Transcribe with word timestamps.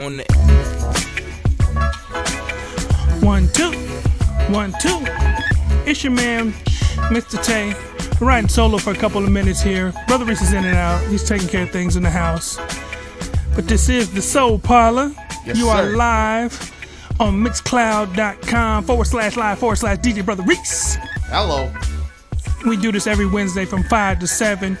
on 0.00 0.16
the. 0.16 0.24
One, 3.22 3.48
two, 3.48 3.72
one, 4.52 4.72
two. 4.80 4.98
It's 5.88 6.02
your 6.02 6.12
man, 6.12 6.52
Mr. 7.12 7.42
Tay, 7.42 7.74
We're 8.20 8.28
riding 8.28 8.48
solo 8.48 8.78
for 8.78 8.92
a 8.92 8.96
couple 8.96 9.22
of 9.22 9.30
minutes 9.30 9.60
here. 9.60 9.92
Brotha 10.08 10.26
Reese 10.26 10.42
is 10.42 10.52
in 10.52 10.64
and 10.64 10.76
out. 10.76 11.06
He's 11.08 11.26
taking 11.28 11.48
care 11.48 11.64
of 11.64 11.70
things 11.70 11.96
in 11.96 12.02
the 12.02 12.10
house. 12.10 12.58
But 13.54 13.68
this 13.68 13.88
is 13.88 14.12
the 14.12 14.22
Soul 14.22 14.58
Parlour. 14.58 15.12
Yes, 15.44 15.58
you 15.58 15.68
are 15.68 15.82
sir. 15.82 15.96
live 15.96 16.72
on 17.20 17.34
mixcloud.com 17.44 18.84
forward 18.84 19.06
slash 19.06 19.36
live 19.36 19.58
forward 19.58 19.76
slash 19.76 19.98
DJ 19.98 20.24
Brotha 20.24 20.42
Reese. 20.42 20.96
Hello. 21.26 21.70
We 22.66 22.76
do 22.76 22.92
this 22.92 23.06
every 23.06 23.26
Wednesday 23.26 23.64
from 23.64 23.82
5 23.84 24.18
to 24.20 24.26
7. 24.26 24.78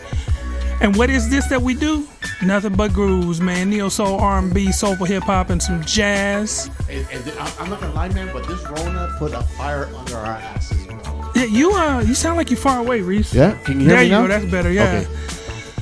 And 0.80 0.96
what 0.96 1.10
is 1.10 1.28
this 1.28 1.46
that 1.48 1.60
we 1.60 1.74
do? 1.74 2.06
Nothing 2.42 2.74
but 2.74 2.92
grooves, 2.94 3.40
man. 3.40 3.68
Neo 3.70 3.88
soul, 3.90 4.18
R&B, 4.18 4.72
soulful 4.72 5.04
hip 5.06 5.24
hop, 5.24 5.50
and 5.50 5.62
some 5.62 5.84
jazz. 5.84 6.70
And, 6.88 7.06
and 7.12 7.24
th- 7.24 7.36
I'm- 7.36 7.52
I'm 7.60 7.68
not 7.70 7.80
gonna 7.80 7.92
lie, 7.92 8.08
man, 8.08 8.30
but 8.32 8.46
this 8.48 8.62
Rona 8.66 9.14
put 9.18 9.32
a 9.34 9.42
fire 9.42 9.88
under 9.94 10.16
our 10.16 10.24
asses, 10.36 10.86
bro. 10.86 11.30
Yeah, 11.34 11.44
you 11.44 11.72
uh, 11.72 12.00
you 12.00 12.14
sound 12.14 12.38
like 12.38 12.50
you're 12.50 12.58
far 12.58 12.78
away, 12.80 13.02
Reese. 13.02 13.34
Yeah, 13.34 13.52
can 13.64 13.74
you 13.80 13.86
hear 13.86 13.90
there 13.90 13.98
me 14.00 14.04
you 14.06 14.12
now? 14.12 14.22
go. 14.22 14.28
That's 14.28 14.44
better. 14.46 14.72
Yeah. 14.72 15.02
Okay. 15.04 15.16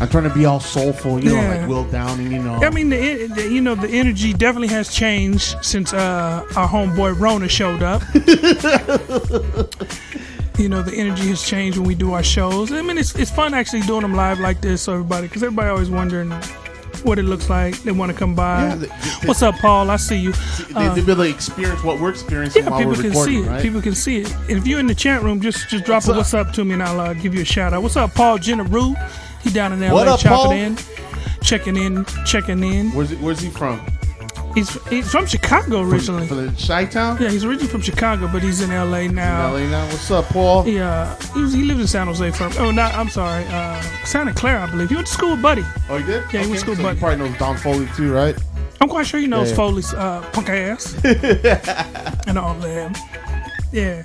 I'm 0.01 0.09
trying 0.09 0.25
to 0.29 0.31
be 0.35 0.45
all 0.45 0.61
soulful, 0.61 1.19
you 1.23 1.31
know, 1.31 1.37
Yeah. 1.41 1.59
like 1.61 1.69
Will 1.69 1.85
Downing, 1.85 2.31
you 2.31 2.41
know. 2.41 2.55
I 2.63 2.71
mean, 2.71 2.89
the, 2.89 3.27
the 3.35 3.43
you 3.49 3.61
know 3.61 3.75
the 3.75 3.89
energy 3.89 4.33
definitely 4.33 4.69
has 4.69 4.93
changed 4.95 5.57
since 5.63 5.93
uh, 5.93 6.45
our 6.57 6.69
homeboy 6.69 7.19
Rona 7.19 7.49
showed 7.49 7.83
up. 7.83 8.03
you 10.59 10.69
know, 10.69 10.83
the 10.83 10.95
energy 10.95 11.29
has 11.29 11.43
changed 11.43 11.79
when 11.79 11.87
we 11.87 11.95
do 11.95 12.13
our 12.13 12.23
shows. 12.23 12.73
I 12.73 12.83
mean, 12.83 12.99
it's 12.99 13.15
it's 13.15 13.31
fun 13.31 13.55
actually 13.55 13.83
doing 13.83 14.03
them 14.03 14.15
live 14.15 14.41
like 14.41 14.61
this, 14.61 14.83
so 14.83 14.93
everybody, 14.95 15.29
because 15.29 15.43
everybody 15.43 15.69
always 15.71 15.91
wondering 15.91 16.31
what 17.05 17.19
it 17.19 17.23
looks 17.23 17.49
like. 17.49 17.77
They 17.83 17.93
want 17.93 18.11
to 18.11 18.19
come 18.19 18.35
by. 18.35 18.63
Yeah, 18.69 18.75
the- 18.75 18.87
the- 18.87 19.23
What's 19.27 19.43
up, 19.43 19.55
Paul? 19.57 19.89
I 19.91 19.97
see 19.97 20.17
you. 20.17 20.33
they, 20.33 20.87
Uh, 20.87 20.95
they 20.95 21.01
really 21.03 21.31
experience 21.31 21.83
what 21.85 22.01
we're 22.01 22.11
experiencing 22.11 22.65
yeah, 22.65 22.77
people 22.79 22.97
can 22.97 23.15
see 23.15 23.39
it. 23.39 23.47
right? 23.47 23.63
People 23.63 23.81
can 23.83 23.95
see 23.95 24.19
it. 24.19 24.35
And 24.49 24.59
if 24.59 24.67
you're 24.67 24.81
in 24.81 24.89
the 24.89 24.95
chat 24.97 25.23
room, 25.23 25.41
just 25.41 25.69
just 25.69 25.85
drop 25.85 25.99
What's 25.99 26.09
a 26.09 26.11
up? 26.13 26.17
what's 26.17 26.35
up 26.35 26.53
to 26.55 26.65
me, 26.65 26.75
and 26.75 26.83
I'll 26.83 27.01
uh, 27.01 27.15
give 27.15 27.35
you 27.35 27.43
a 27.43 27.45
shout 27.45 27.73
out. 27.73 27.83
What's 27.83 27.97
up, 27.97 28.15
Paul 28.15 28.39
Jenneru? 28.39 28.95
He 29.43 29.51
down 29.51 29.73
in 29.73 29.81
LA 29.81 29.93
What 29.95 30.09
up, 30.09 30.19
chopping 30.19 30.37
Paul? 30.37 30.53
in, 30.53 30.77
checking 31.43 31.77
in, 31.77 32.05
checking 32.27 32.63
in. 32.65 32.91
Where's 32.91 33.11
he, 33.11 33.17
where's 33.17 33.41
he 33.41 33.51
from? 33.51 33.81
He's 34.55 34.83
he's 34.89 35.11
from 35.11 35.27
Chicago 35.27 35.83
originally. 35.83 36.27
From 36.27 36.47
the 36.47 36.53
Chi 36.67 36.85
Town? 36.87 37.21
Yeah, 37.21 37.31
he's 37.31 37.45
originally 37.45 37.69
from 37.69 37.81
Chicago, 37.81 38.29
but 38.33 38.43
he's 38.43 38.61
in 38.61 38.71
LA 38.71 39.07
now. 39.07 39.53
LA 39.53 39.61
now. 39.69 39.85
What's 39.87 40.11
up, 40.11 40.25
Paul? 40.27 40.63
He, 40.63 40.79
uh, 40.79 41.15
he, 41.35 41.41
was, 41.43 41.53
he 41.53 41.63
lived 41.63 41.81
in 41.81 41.87
San 41.87 42.07
Jose 42.09 42.31
for. 42.33 42.51
Oh, 42.61 42.71
not. 42.71 42.95
I'm 42.95 43.09
sorry. 43.09 43.45
Uh, 43.49 43.81
Santa 44.05 44.33
Clara, 44.35 44.67
I 44.67 44.71
believe. 44.71 44.89
He 44.89 44.95
went 44.97 45.07
to 45.07 45.13
school 45.13 45.31
with 45.33 45.43
Buddy. 45.43 45.65
Oh, 45.89 45.99
he 45.99 46.05
did? 46.05 46.25
Yeah, 46.33 46.41
he 46.41 46.47
went 46.49 46.53
to 46.55 46.59
school 46.59 46.77
so 46.77 46.83
buddy. 46.83 46.97
He 46.97 47.01
probably 47.01 47.19
knows 47.29 47.39
Don 47.39 47.57
Foley 47.57 47.89
too, 47.95 48.13
right? 48.13 48.37
I'm 48.81 48.89
quite 48.89 49.07
sure 49.07 49.21
he 49.21 49.27
knows 49.27 49.51
Yeah. 49.51 49.57
Foley's 49.57 49.93
uh, 49.95 50.23
punk 50.33 50.49
ass 50.51 50.95
and 51.05 52.39
all 52.39 52.53
of 52.57 52.63
that. 52.63 52.99
Yeah. 53.73 54.03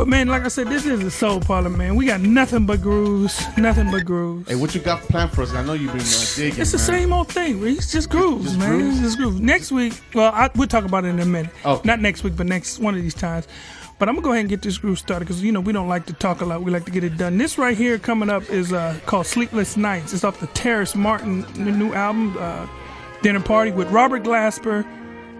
But 0.00 0.08
man, 0.08 0.28
like 0.28 0.44
I 0.44 0.48
said, 0.48 0.68
this 0.68 0.86
is 0.86 1.00
the 1.00 1.10
soul 1.10 1.40
parlour, 1.40 1.68
man. 1.68 1.94
We 1.94 2.06
got 2.06 2.22
nothing 2.22 2.64
but 2.64 2.80
grooves, 2.80 3.38
nothing 3.58 3.90
but 3.90 4.06
grooves. 4.06 4.48
Hey, 4.48 4.54
what 4.54 4.74
you 4.74 4.80
got 4.80 5.02
planned 5.02 5.30
for 5.30 5.42
us? 5.42 5.52
I 5.52 5.62
know 5.62 5.74
you've 5.74 5.92
been 5.92 6.00
uh, 6.00 6.24
digging. 6.36 6.58
It's 6.58 6.72
the 6.72 6.78
man. 6.78 6.86
same 6.86 7.12
old 7.12 7.28
thing, 7.28 7.62
It's 7.66 7.92
Just 7.92 8.08
grooves, 8.08 8.44
Just 8.46 8.58
man. 8.58 8.78
grooves? 8.78 9.00
Just 9.00 9.18
grooves. 9.18 9.40
Next 9.42 9.70
week, 9.70 9.92
well, 10.14 10.32
I, 10.34 10.48
we'll 10.56 10.68
talk 10.68 10.86
about 10.86 11.04
it 11.04 11.08
in 11.08 11.20
a 11.20 11.26
minute. 11.26 11.52
Okay. 11.66 11.86
Not 11.86 12.00
next 12.00 12.24
week, 12.24 12.34
but 12.34 12.46
next 12.46 12.78
one 12.78 12.94
of 12.94 13.02
these 13.02 13.12
times. 13.12 13.46
But 13.98 14.08
I'm 14.08 14.14
gonna 14.14 14.24
go 14.24 14.30
ahead 14.32 14.40
and 14.40 14.48
get 14.48 14.62
this 14.62 14.78
groove 14.78 14.98
started 14.98 15.26
because 15.26 15.42
you 15.42 15.52
know 15.52 15.60
we 15.60 15.74
don't 15.74 15.86
like 15.88 16.06
to 16.06 16.14
talk 16.14 16.40
a 16.40 16.46
lot. 16.46 16.62
We 16.62 16.70
like 16.70 16.86
to 16.86 16.90
get 16.90 17.04
it 17.04 17.18
done. 17.18 17.36
This 17.36 17.58
right 17.58 17.76
here 17.76 17.98
coming 17.98 18.30
up 18.30 18.48
is 18.48 18.72
uh, 18.72 18.98
called 19.04 19.26
"Sleepless 19.26 19.76
Nights." 19.76 20.14
It's 20.14 20.24
off 20.24 20.40
the 20.40 20.46
Terrace 20.46 20.94
Martin 20.94 21.44
n- 21.58 21.78
new 21.78 21.92
album, 21.92 22.34
uh, 22.38 22.66
"Dinner 23.20 23.40
Party" 23.40 23.70
with 23.70 23.90
Robert 23.90 24.22
Glasper, 24.22 24.86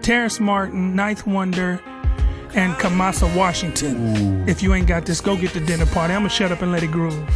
Terrace 0.03 0.39
Martin, 0.39 0.93
9th 0.95 1.25
Wonder, 1.25 1.81
and 2.53 2.73
Kamasi 2.75 3.35
Washington. 3.35 4.47
If 4.47 4.61
you 4.61 4.73
ain't 4.73 4.87
got 4.87 5.05
this, 5.05 5.21
go 5.21 5.35
get 5.37 5.53
the 5.53 5.59
dinner 5.59 5.85
party. 5.85 6.13
I'm 6.13 6.21
gonna 6.21 6.29
shut 6.29 6.51
up 6.51 6.61
and 6.61 6.71
let 6.71 6.83
it 6.83 6.91
groove. 6.91 7.29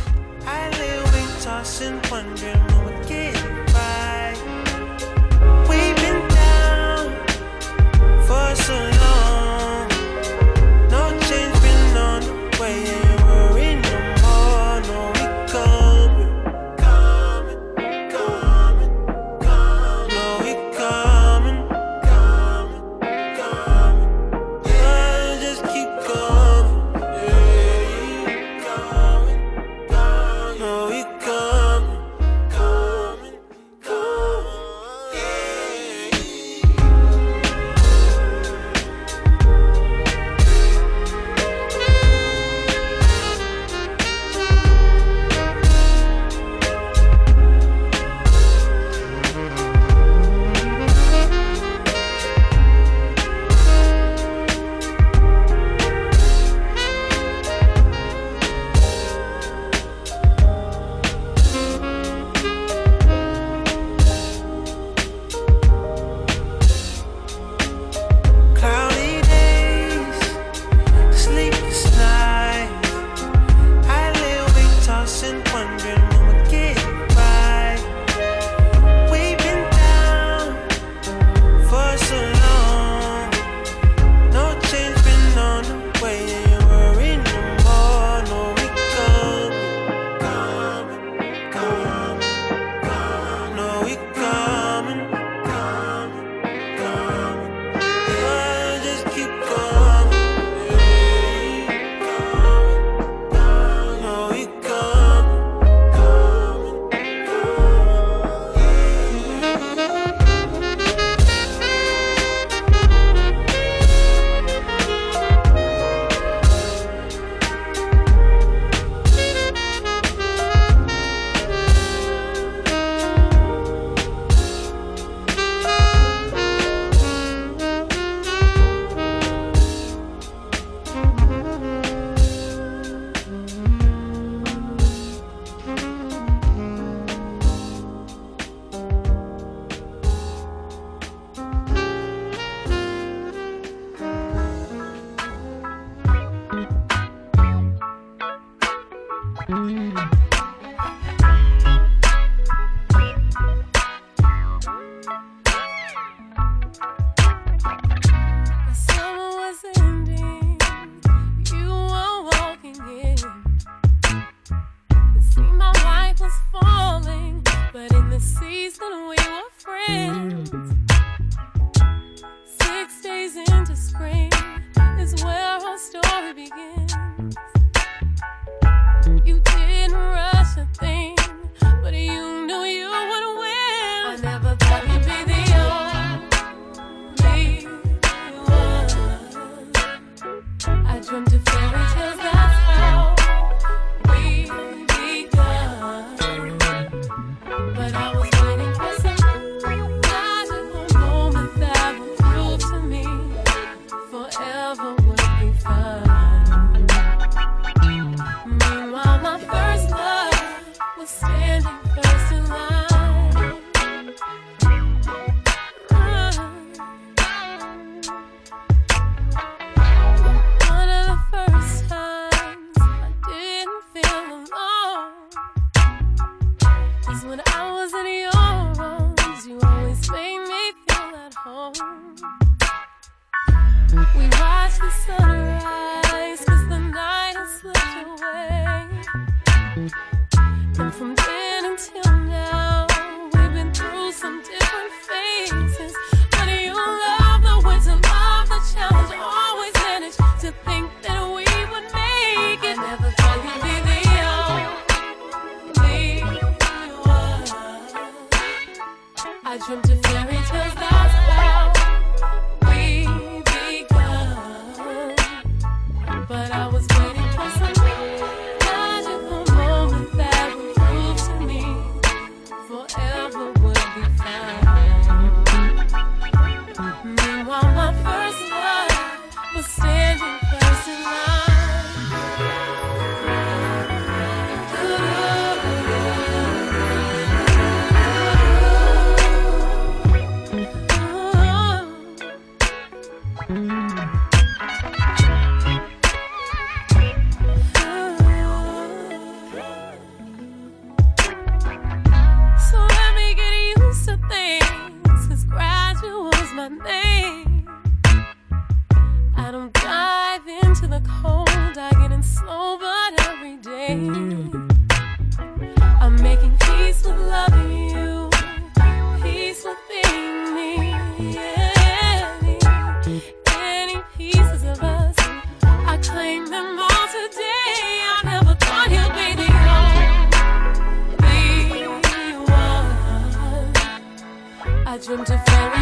Dreamt 335.05 335.29
of 335.29 335.45
fairy 335.45 335.74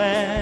land. 0.00 0.39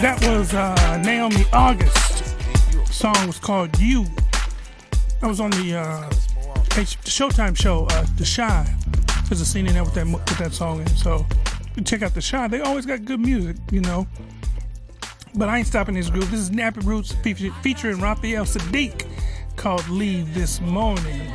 That 0.00 0.18
was 0.26 0.54
uh, 0.54 1.02
Naomi 1.04 1.44
August. 1.52 2.34
Song 2.90 3.26
was 3.26 3.38
called 3.38 3.78
You. 3.78 4.06
That 5.20 5.28
was 5.28 5.40
on 5.40 5.50
the, 5.50 5.76
uh, 5.76 6.10
Showtime 6.70 7.54
show, 7.54 7.84
uh, 7.90 8.06
The 8.16 8.24
Chi. 8.24 8.74
There's 9.28 9.42
a 9.42 9.44
scene 9.44 9.66
in 9.66 9.74
there 9.74 9.84
with 9.84 9.92
that 9.94 10.06
with 10.06 10.38
that 10.38 10.54
song 10.54 10.80
in. 10.80 10.86
So 10.88 11.26
check 11.84 12.00
out 12.00 12.14
The 12.14 12.22
Chi. 12.22 12.48
They 12.48 12.60
always 12.60 12.86
got 12.86 13.04
good 13.04 13.20
music, 13.20 13.56
you 13.70 13.82
know. 13.82 14.06
But 15.34 15.50
I 15.50 15.58
ain't 15.58 15.66
stopping 15.66 15.96
this 15.96 16.08
group. 16.08 16.24
This 16.24 16.40
is 16.40 16.50
Nappy 16.50 16.82
Roots 16.82 17.12
featuring 17.62 18.00
Raphael 18.00 18.44
Saadiq 18.44 19.04
called 19.56 19.86
Leave 19.90 20.32
This 20.32 20.62
Morning. 20.62 21.30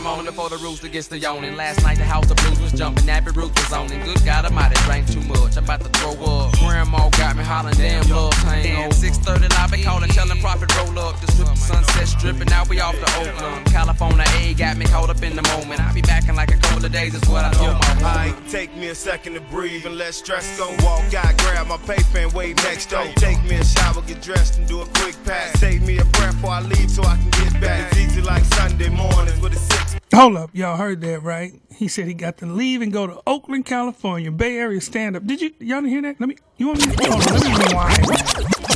The 0.00 0.08
morning 0.08 0.24
before 0.24 0.48
the 0.48 0.56
rooster 0.58 0.88
gets 0.88 1.08
to 1.08 1.18
yawning. 1.18 1.56
Last 1.56 1.82
night 1.82 1.98
the 1.98 2.04
house 2.04 2.30
of 2.30 2.36
blues 2.38 2.60
was 2.60 2.72
jumping, 2.72 3.04
nappy 3.04 3.34
roots 3.36 3.54
was 3.60 3.68
zoning. 3.68 4.00
Good 4.04 4.24
God 4.24 4.44
I 4.46 4.48
might 4.48 4.72
have 4.72 4.84
drank 4.86 5.06
too 5.10 5.20
much. 5.20 5.56
I'm 5.56 5.64
about 5.64 5.80
to 5.82 5.90
throw 6.00 6.12
up. 6.24 6.56
Grandma 6.58 7.08
got 7.10 7.36
me 7.36 7.44
hollering, 7.44 7.76
damn 7.76 8.08
love 8.08 8.32
hang 8.48 8.90
6:30 8.90 9.48
lobby 9.56 9.82
calling, 9.82 10.10
telling 10.10 10.40
profit 10.40 10.74
roll 10.76 10.98
up. 10.98 11.20
The 11.20 11.32
strip, 11.32 11.56
sunset 11.56 12.08
stripping, 12.08 12.48
now 12.48 12.64
we 12.64 12.80
off 12.80 12.96
to 12.96 13.08
Oakland. 13.20 13.66
California 13.66 14.24
A 14.40 14.54
got 14.54 14.76
me 14.76 14.86
caught 14.86 15.10
up 15.10 15.22
in 15.22 15.36
the 15.36 15.42
moment. 15.42 15.80
I'll 15.80 15.94
be 15.94 16.02
back 16.02 16.28
in 16.28 16.34
like 16.34 16.50
a 16.50 16.56
couple 16.56 16.84
of 16.84 16.92
days. 16.92 17.14
Is 17.14 17.28
what 17.28 17.44
I 17.44 17.52
told 17.52 17.76
my 17.80 17.94
woman. 17.94 18.32
Aight, 18.32 18.50
take 18.50 18.74
me 18.76 18.88
a 18.88 18.94
second 18.94 19.34
to 19.34 19.40
breathe 19.52 19.84
and 19.84 19.96
let 19.98 20.14
stress 20.14 20.46
go. 20.58 20.68
Walk 20.84 21.12
out, 21.12 21.36
grab 21.38 21.66
my 21.66 21.76
paper 21.78 22.18
and 22.24 22.32
wait 22.32 22.56
next 22.64 22.88
door. 22.90 23.04
Take 23.16 23.42
me 23.44 23.56
a 23.56 23.64
shower, 23.64 24.00
get 24.02 24.22
dressed 24.22 24.56
and 24.58 24.66
do 24.66 24.80
a 24.80 24.86
quick 25.00 25.16
pass. 25.24 25.58
Save 25.60 25.82
me 25.82 25.98
a 25.98 26.04
breath 26.16 26.36
before 26.36 26.52
I 26.52 26.62
leave 26.62 26.90
so 26.90 27.02
I 27.02 27.16
can 27.16 27.30
get 27.30 27.60
back. 27.60 27.92
It's 27.92 28.00
easy 28.00 28.22
like 28.22 28.44
Sunday 28.44 28.88
mornings 28.88 29.40
with 29.40 29.52
a 29.52 29.56
six. 29.56 29.89
Hold 30.12 30.36
up, 30.36 30.50
y'all 30.52 30.76
heard 30.76 31.00
that 31.02 31.22
right? 31.22 31.52
He 31.72 31.86
said 31.86 32.06
he 32.06 32.14
got 32.14 32.38
to 32.38 32.46
leave 32.46 32.82
and 32.82 32.92
go 32.92 33.06
to 33.06 33.22
Oakland, 33.28 33.64
California, 33.64 34.32
Bay 34.32 34.56
Area 34.56 34.80
stand 34.80 35.16
up. 35.16 35.24
Did 35.24 35.40
you 35.40 35.52
y'all 35.60 35.84
hear 35.84 36.02
that? 36.02 36.20
Let 36.20 36.28
me 36.28 36.36
you 36.56 36.66
want 36.66 36.84
me 36.84 36.96
to 36.96 37.10
hold 37.10 37.26
on, 37.26 37.32
let 37.32 37.44
me 37.44 37.50
rewind. 37.68 38.06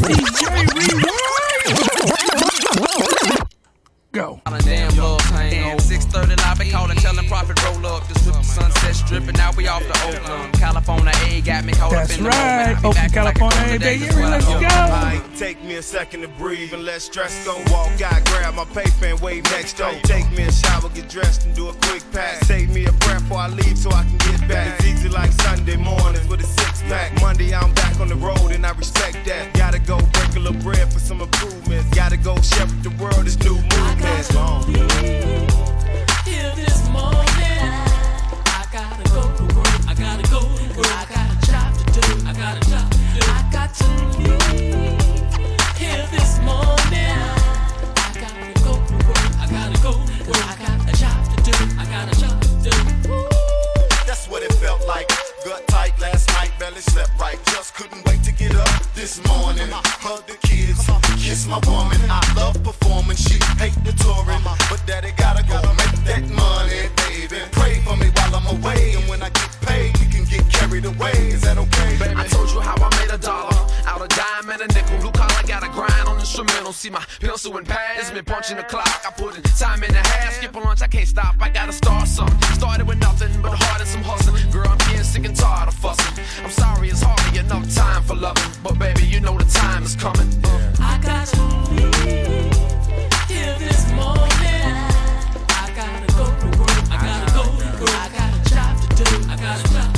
DJ 0.04 0.64
rewind. 0.78 1.14
Go. 4.12 4.40
Damn 4.60 4.94
love 5.44 5.52
hang 5.52 5.78
6:30 5.78 6.36
lobby 6.42 6.70
calling, 6.70 6.96
telling 6.96 7.26
profit 7.28 7.62
roll 7.64 7.86
up. 7.86 8.06
The 8.08 8.18
sunset 8.42 8.94
stripping, 8.94 9.34
now 9.34 9.50
we 9.56 9.68
off 9.68 9.82
to 9.82 10.08
Oakland. 10.08 10.52
California 10.54 11.12
A 11.26 11.40
got 11.40 11.64
me 11.64 11.72
caught 11.72 11.90
That's 11.92 12.12
up 12.12 12.18
in 12.18 12.24
the 12.24 12.30
right. 12.30 12.36
moment. 12.38 12.76
I'll 12.76 12.82
be 12.82 12.88
Oakland, 12.88 12.94
back 12.94 13.16
in 13.16 13.24
like 13.24 13.36
a 13.36 13.38
California, 13.38 13.58
couple 13.58 13.74
of 13.74 13.80
Bay 13.80 13.98
days. 13.98 14.02
Is 14.02 14.16
Area, 14.16 14.24
what 14.24 14.24
I 14.24 14.36
let's 14.36 14.44
told 14.46 14.60
go. 14.60 14.68
my 14.68 15.14
woman. 15.14 15.30
Aight, 15.30 15.38
take 15.38 15.64
me 15.64 15.74
a 15.74 15.82
second 15.82 16.20
to 16.22 16.28
breathe 16.28 16.72
and 16.72 16.84
let 16.84 17.02
stress 17.02 17.44
go. 17.44 17.54
Walk 17.72 18.00
out, 18.02 18.24
grab 18.26 18.54
my 18.54 18.64
paper 18.66 19.06
and 19.06 19.20
wait 19.20 19.44
next 19.50 19.76
door. 19.78 19.92
Take 20.04 20.30
me 20.32 20.44
a 20.44 20.52
shower, 20.52 20.88
get 20.90 21.08
dressed 21.08 21.44
and 21.46 21.54
do 21.54 21.68
a 21.68 21.74
quick 21.86 22.02
pass. 22.12 22.46
Save 22.46 22.70
me 22.70 22.86
a 22.86 22.92
breath 22.92 23.22
before 23.22 23.38
I 23.38 23.48
leave 23.48 23.78
so 23.78 23.90
I 23.90 24.02
can 24.04 24.16
get 24.18 24.48
back. 24.48 24.80
It's 24.80 24.86
easy 24.86 25.08
like 25.08 25.32
Sunday 25.32 25.76
mornings 25.76 26.26
with 26.28 26.40
a 26.40 26.46
six 26.46 26.82
pack. 26.82 27.12
Monday 27.20 27.54
I'm 27.54 27.72
back 27.74 27.98
on 28.00 28.08
the 28.08 28.16
road 28.16 28.52
and 28.52 28.64
I 28.66 28.72
respect 28.72 29.24
that. 29.26 29.52
Gotta 29.54 29.78
go 29.78 29.98
break 29.98 30.36
a 30.36 30.40
little 30.40 30.62
bread 30.62 30.92
for 30.92 30.98
some 30.98 31.20
improvements. 31.20 31.94
Gotta 31.94 32.16
go 32.16 32.36
shepherd 32.40 32.82
the 32.82 32.90
world, 33.02 33.24
this 33.24 33.38
new 33.38 33.54
movement. 33.54 35.33
I 38.46 38.64
gotta 38.72 39.04
go 39.10 39.22
for 39.36 39.46
work, 39.56 39.80
I 39.88 39.94
gotta 39.94 40.30
go, 40.30 40.40
where 40.40 40.92
I 40.92 41.06
got 41.08 41.30
a 41.30 41.46
job 41.46 41.70
to 41.78 41.84
do, 42.00 42.26
I 42.26 42.32
got 42.32 42.56
a 42.56 42.70
job, 42.70 42.92
I 43.22 43.48
got 43.52 43.74
to 43.74 43.84
hear 45.78 46.06
this 46.10 46.38
morning. 46.40 47.18
I 47.96 48.10
gotta 48.14 48.52
go 48.64 48.74
for 48.74 48.98
work, 49.08 49.32
I 49.38 49.46
gotta 49.50 49.78
go, 49.82 49.92
where 49.92 50.44
I 50.44 50.56
go 50.58 50.63
barely 56.58 56.80
slept 56.80 57.10
right. 57.18 57.38
Just 57.46 57.74
couldn't 57.74 58.04
wait 58.06 58.22
to 58.24 58.32
get 58.32 58.54
up 58.54 58.82
this 58.94 59.22
morning. 59.26 59.68
Hug 59.72 60.26
the 60.26 60.36
kids, 60.46 60.86
kiss 61.22 61.46
my 61.46 61.60
woman. 61.66 61.98
I 62.10 62.20
love 62.36 62.62
performing, 62.62 63.16
she 63.16 63.38
hate 63.58 63.76
the 63.84 63.92
touring. 63.92 64.42
But 64.70 64.82
daddy 64.86 65.12
gotta 65.16 65.42
go 65.42 65.60
make 65.74 65.96
that 66.04 66.24
money, 66.30 66.88
baby. 67.08 67.42
Pray 67.52 67.80
for 67.80 67.96
me 67.96 68.08
while 68.16 68.36
I'm 68.36 68.46
away. 68.58 68.94
And 68.94 69.08
when 69.08 69.22
I 69.22 69.30
get 69.30 69.50
paid, 69.62 69.94
get 70.34 70.48
carried 70.50 70.84
away. 70.84 71.12
Is 71.30 71.42
that 71.42 71.58
okay, 71.58 71.98
baby? 71.98 72.14
I 72.16 72.26
told 72.26 72.50
you 72.50 72.60
how 72.60 72.74
I 72.74 72.88
made 72.98 73.12
a 73.14 73.18
dollar 73.18 73.54
out 73.86 74.00
of 74.00 74.08
dime 74.08 74.50
and 74.50 74.62
a 74.62 74.68
nickel. 74.74 74.98
Blue 74.98 75.12
collar 75.12 75.46
got 75.46 75.62
a 75.62 75.68
grind 75.68 76.08
on 76.08 76.18
instrumental. 76.18 76.72
See 76.72 76.90
my 76.90 77.04
pencil 77.20 77.56
and 77.56 77.66
pads, 77.66 78.10
been 78.10 78.24
punching 78.24 78.56
the 78.56 78.64
clock. 78.64 79.02
I 79.06 79.10
put 79.10 79.36
in 79.36 79.42
time 79.42 79.82
in 79.82 79.92
the 79.92 79.98
half, 79.98 80.34
skip 80.34 80.54
a 80.54 80.58
lunch. 80.58 80.82
I 80.82 80.88
can't 80.88 81.08
stop. 81.08 81.36
I 81.40 81.50
gotta 81.50 81.72
start 81.72 82.08
something. 82.08 82.40
Started 82.54 82.86
with 82.86 82.98
nothing 82.98 83.30
but 83.42 83.54
heart 83.54 83.80
and 83.80 83.88
some 83.88 84.02
hustling. 84.02 84.50
Girl, 84.50 84.66
I'm 84.68 84.78
getting 84.78 85.04
sick 85.04 85.24
and 85.24 85.36
tired 85.36 85.68
of 85.68 85.74
fussing. 85.74 86.24
I'm 86.42 86.50
sorry, 86.50 86.88
it's 86.88 87.02
hardly 87.02 87.38
enough 87.38 87.72
time 87.74 88.02
for 88.02 88.16
loving, 88.16 88.50
but 88.62 88.78
baby, 88.78 89.04
you 89.04 89.20
know 89.20 89.36
the 89.38 89.44
time 89.44 89.82
is 89.84 89.96
coming. 89.96 90.28
I 90.80 90.98
got 91.02 91.26
to 91.28 91.42
leave 91.70 91.94
here 93.28 93.54
this 93.58 93.90
morning. 93.92 94.32
I 95.48 95.70
gotta 95.74 96.06
go 96.18 96.26
to 96.26 96.48
work. 96.58 96.84
I 96.90 96.96
gotta 97.08 97.32
go 97.32 97.44
to 97.44 97.66
work. 97.80 97.94
I 97.94 98.08
got 98.10 98.32
a 98.34 98.40
job 98.50 98.74
to 98.82 99.04
do. 99.04 99.06
I 99.30 99.36
got 99.36 99.58
a 99.58 99.60
job 99.60 99.60
to 99.60 99.60
do. 99.60 99.60
I 99.60 99.60
got 99.60 99.60
to 99.60 99.60
leave 99.60 99.60
here 99.60 99.60
this 99.60 99.60
morning. 99.60 99.60
I 99.60 99.60
gotta 99.60 99.60
go 99.60 99.60
to 99.60 99.60
work. 99.60 99.60
I 99.60 99.60
gotta 99.60 99.60
go 99.60 99.60
to 99.60 99.60
work. 99.60 99.60
I 99.60 99.60
got 99.60 99.60
a 99.60 99.60
job 99.60 99.60
to 99.60 99.60
do. 99.60 99.60
I 99.60 99.60
got 99.60 99.60
a 99.60 99.72
job 99.72 99.82
to 99.82 99.82
do. 99.82 99.84
One 99.84 99.93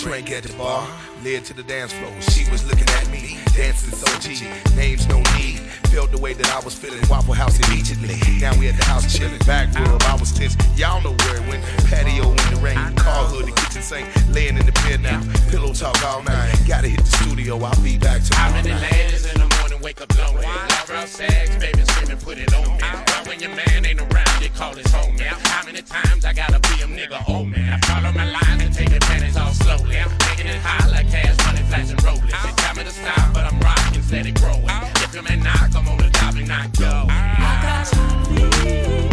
drink 0.00 0.30
at 0.30 0.42
the 0.42 0.52
bar 0.56 0.88
led 1.22 1.44
to 1.44 1.54
the 1.54 1.62
dance 1.62 1.92
floor. 1.92 2.10
She 2.22 2.50
was 2.50 2.66
looking 2.66 2.88
at 2.88 3.08
me, 3.10 3.36
dancing 3.54 3.92
so 3.92 4.08
G. 4.20 4.48
Names 4.74 5.06
no 5.08 5.18
need. 5.36 5.60
Felt 5.92 6.10
the 6.10 6.18
way 6.18 6.32
that 6.32 6.48
I 6.50 6.60
was 6.64 6.74
feeling. 6.74 7.00
Waffle 7.08 7.34
House 7.34 7.58
immediately. 7.68 8.16
Now 8.40 8.56
we 8.58 8.68
at 8.68 8.76
the 8.76 8.84
house 8.84 9.04
chilling. 9.12 9.38
Back 9.40 9.74
room, 9.74 9.98
I 10.02 10.16
was 10.16 10.32
tense. 10.32 10.56
Y'all 10.76 11.02
know 11.02 11.12
where 11.24 11.36
it 11.36 11.48
went. 11.48 11.62
Patio 11.88 12.30
in 12.30 12.54
the 12.54 12.60
rain. 12.62 12.76
Car 12.96 13.24
hood, 13.26 13.46
the 13.46 13.52
kitchen 13.52 13.82
sink. 13.82 14.08
Laying 14.34 14.56
in 14.56 14.64
the 14.64 14.72
bed 14.72 15.00
now. 15.00 15.20
Pillow 15.50 15.72
talk 15.72 16.02
all 16.04 16.22
night. 16.22 16.54
Gotta 16.66 16.88
hit 16.88 17.00
the 17.00 17.10
studio. 17.10 17.58
I'll 17.62 17.82
be 17.82 17.98
back 17.98 18.22
tomorrow 18.22 18.50
How 18.50 18.62
many 18.62 18.72
ladies 18.72 19.26
in 19.26 19.40
the 19.40 19.49
morning 19.80 19.84
wake 19.84 20.00
up 20.00 20.18
lonely? 20.18 20.46
Love 20.46 20.90
real 20.90 21.06
sex, 21.06 21.56
baby, 21.56 21.82
screaming, 21.84 22.18
put 22.18 22.38
it 22.38 22.52
on 22.54 22.76
me. 22.76 22.78
But 23.06 23.28
when 23.28 23.40
your 23.40 23.54
man 23.54 23.86
ain't 23.86 24.00
around, 24.00 24.42
you 24.42 24.48
call 24.50 24.74
his 24.74 24.92
now. 24.92 25.36
How 25.44 25.64
many 25.64 25.82
times 25.82 26.24
I 26.24 26.32
gotta 26.32 26.58
be 26.60 26.82
a 26.82 26.86
nigga, 26.86 27.22
oh 27.28 27.44
man? 27.44 27.72
I 27.74 27.86
follow 27.86 28.12
my 28.12 28.24
line 28.24 28.60
and 28.60 28.74
take 28.74 28.90
the 28.90 29.00
panties 29.00 29.36
off 29.36 29.54
slowly. 29.54 29.96
Making 30.28 30.46
it 30.46 30.60
high 30.60 30.88
like 30.90 31.10
cash 31.10 31.36
money, 31.46 31.62
flashing 31.68 31.98
rolling. 32.04 32.26
They 32.26 32.52
tell 32.56 32.74
me 32.74 32.84
to 32.84 32.90
stop, 32.90 33.34
but 33.34 33.44
I'm 33.44 33.58
rocking, 33.60 34.02
let 34.10 34.26
it 34.26 34.34
grow. 34.40 34.58
If 35.02 35.14
your 35.14 35.22
man 35.22 35.42
knock, 35.42 35.74
I'm 35.74 35.88
on 35.88 35.98
the 35.98 36.10
top 36.10 36.34
and 36.34 36.48
not 36.48 36.76
go. 36.78 37.06
I 37.08 37.60
got 37.62 37.86
to 37.86 39.09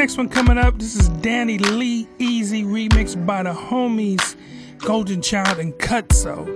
next 0.00 0.16
one 0.16 0.30
coming 0.30 0.56
up. 0.56 0.78
This 0.78 0.96
is 0.96 1.10
Danny 1.10 1.58
Lee 1.58 2.08
Easy 2.18 2.62
remix 2.62 3.14
by 3.26 3.42
the 3.42 3.52
homies 3.52 4.34
Golden 4.78 5.20
Child 5.20 5.58
and 5.58 5.74
Cutso. 5.74 6.46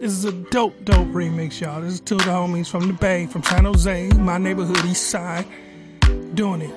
This 0.00 0.10
is 0.10 0.24
a 0.24 0.32
dope, 0.32 0.74
dope 0.84 1.06
remix, 1.06 1.60
y'all. 1.60 1.80
This 1.80 1.94
is 1.94 2.00
two 2.00 2.16
of 2.16 2.24
the 2.24 2.32
homies 2.32 2.68
from 2.68 2.88
the 2.88 2.92
Bay, 2.94 3.28
from 3.28 3.44
San 3.44 3.64
Jose, 3.64 4.08
my 4.14 4.38
neighborhood, 4.38 4.84
East 4.86 5.06
Side, 5.08 5.46
doing 6.34 6.62
it. 6.62 6.74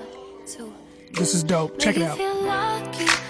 This 1.13 1.33
is 1.33 1.43
dope. 1.43 1.79
Check 1.79 1.97
it 1.97 2.03
out. 2.03 3.22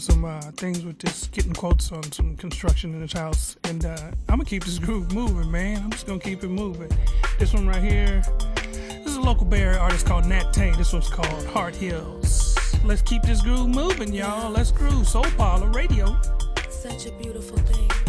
Doing 0.00 0.14
some 0.14 0.24
uh, 0.24 0.40
things 0.56 0.82
with 0.82 0.98
this, 0.98 1.26
getting 1.26 1.52
quotes 1.52 1.92
on 1.92 2.02
some 2.10 2.34
construction 2.36 2.94
in 2.94 3.00
this 3.02 3.12
house. 3.12 3.58
And 3.64 3.84
uh, 3.84 3.98
I'm 4.30 4.38
gonna 4.38 4.46
keep 4.46 4.64
this 4.64 4.78
groove 4.78 5.12
moving, 5.12 5.50
man. 5.50 5.82
I'm 5.82 5.90
just 5.90 6.06
gonna 6.06 6.18
keep 6.18 6.42
it 6.42 6.48
moving. 6.48 6.90
This 7.38 7.52
one 7.52 7.66
right 7.66 7.82
here, 7.82 8.22
this 8.72 9.08
is 9.08 9.16
a 9.16 9.20
local 9.20 9.44
Bay 9.44 9.60
Area 9.60 9.78
artist 9.78 10.06
called 10.06 10.24
Nat 10.24 10.54
Tay. 10.54 10.70
This 10.78 10.94
one's 10.94 11.10
called 11.10 11.44
Heart 11.48 11.74
Hills. 11.74 12.56
Let's 12.82 13.02
keep 13.02 13.20
this 13.24 13.42
groove 13.42 13.68
moving, 13.68 14.14
y'all. 14.14 14.50
Let's 14.50 14.70
groove. 14.70 15.06
Soul 15.06 15.26
Parlour 15.36 15.68
Radio. 15.68 16.16
Such 16.70 17.04
a 17.04 17.12
beautiful 17.12 17.58
thing. 17.58 17.99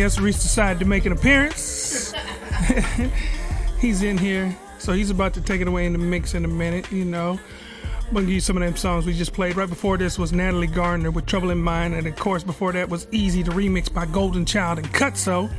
Guess 0.00 0.18
Reese 0.18 0.40
decided 0.40 0.78
to 0.78 0.86
make 0.86 1.04
an 1.04 1.12
appearance. 1.12 2.14
he's 3.80 4.02
in 4.02 4.16
here, 4.16 4.56
so 4.78 4.94
he's 4.94 5.10
about 5.10 5.34
to 5.34 5.42
take 5.42 5.60
it 5.60 5.68
away 5.68 5.84
in 5.84 5.92
the 5.92 5.98
mix 5.98 6.32
in 6.32 6.46
a 6.46 6.48
minute, 6.48 6.90
you 6.90 7.04
know. 7.04 7.38
I'm 8.08 8.14
gonna 8.14 8.24
give 8.24 8.32
you 8.32 8.40
some 8.40 8.56
of 8.56 8.62
them 8.62 8.76
songs 8.76 9.04
we 9.04 9.12
just 9.12 9.34
played. 9.34 9.56
Right 9.56 9.68
before 9.68 9.98
this 9.98 10.18
was 10.18 10.32
Natalie 10.32 10.68
Gardner 10.68 11.10
with 11.10 11.26
Trouble 11.26 11.50
in 11.50 11.58
Mind, 11.58 11.92
and 11.92 12.06
of 12.06 12.16
course 12.16 12.42
before 12.42 12.72
that 12.72 12.88
was 12.88 13.08
Easy, 13.12 13.42
the 13.42 13.50
remix 13.50 13.92
by 13.92 14.06
Golden 14.06 14.46
Child 14.46 14.78
and 14.78 14.88
Cutso 14.88 15.52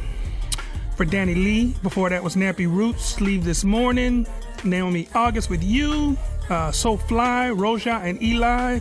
for 0.96 1.06
Danny 1.06 1.36
Lee. 1.36 1.76
Before 1.84 2.10
that 2.10 2.24
was 2.24 2.36
Nappy 2.36 2.66
Roots, 2.66 3.22
Leave 3.22 3.46
This 3.46 3.64
Morning, 3.64 4.26
Naomi 4.64 5.08
August 5.14 5.52
with 5.52 5.64
You, 5.64 6.18
uh, 6.50 6.72
So 6.72 6.98
Fly, 6.98 7.52
Roja 7.54 8.04
and 8.04 8.20
Eli. 8.24 8.80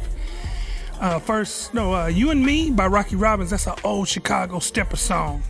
Uh, 1.00 1.18
first, 1.18 1.72
no, 1.72 1.94
uh, 1.94 2.06
You 2.08 2.30
and 2.30 2.44
Me 2.44 2.70
by 2.70 2.86
Rockie 2.86 3.16
Robbins. 3.16 3.50
That's 3.50 3.66
an 3.66 3.74
old 3.82 4.06
Chicago 4.06 4.58
stepper 4.58 4.96
song. 4.96 5.42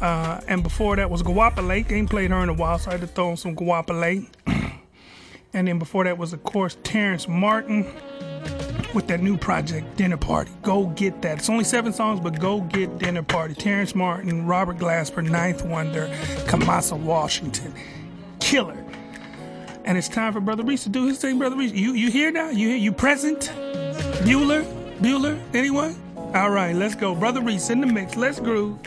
Uh, 0.00 0.40
and 0.48 0.62
before 0.62 0.96
that 0.96 1.10
was 1.10 1.22
Goapele. 1.22 1.92
Ain't 1.92 2.08
played 2.08 2.30
her 2.30 2.42
in 2.42 2.48
a 2.48 2.54
while, 2.54 2.78
so 2.78 2.88
I 2.88 2.92
had 2.92 3.02
to 3.02 3.06
throw 3.06 3.30
in 3.30 3.36
some 3.36 3.54
Goapele. 3.54 4.26
and 5.52 5.68
then 5.68 5.78
before 5.78 6.04
that 6.04 6.16
was, 6.16 6.32
of 6.32 6.42
course, 6.44 6.78
Terrace 6.82 7.28
Martin 7.28 7.84
with 8.94 9.06
that 9.08 9.22
new 9.22 9.36
project, 9.36 9.98
Dinner 9.98 10.16
Party. 10.16 10.50
Go 10.62 10.86
get 10.86 11.20
that. 11.20 11.38
It's 11.38 11.50
only 11.50 11.64
seven 11.64 11.92
songs, 11.92 12.18
but 12.18 12.40
go 12.40 12.62
get 12.62 12.98
Dinner 12.98 13.22
Party. 13.22 13.52
Terrace 13.52 13.94
Martin, 13.94 14.46
Robert 14.46 14.78
Glasper, 14.78 15.26
9th 15.26 15.68
Wonder, 15.68 16.08
Kamasi 16.46 16.98
Washington. 16.98 17.74
Killer. 18.40 18.82
And 19.84 19.98
it's 19.98 20.08
time 20.08 20.32
for 20.32 20.40
Brotha 20.40 20.62
Reese 20.62 20.84
to 20.84 20.88
do 20.88 21.06
his 21.06 21.18
thing, 21.18 21.38
Brotha 21.38 21.56
Reese. 21.56 21.72
You 21.72 21.92
you 21.92 22.10
here 22.10 22.30
now? 22.30 22.48
You? 22.48 22.68
You 22.68 22.92
present? 22.92 23.52
Bueller? 24.24 24.64
Bueller? 25.00 25.38
Anyone? 25.54 25.96
All 26.34 26.50
right, 26.50 26.74
let's 26.74 26.94
go. 26.94 27.14
Brotha 27.14 27.40
Reese 27.44 27.70
in 27.70 27.80
the 27.80 27.86
mix. 27.86 28.16
Let's 28.16 28.38
groove. 28.40 28.78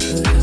could 0.00 0.39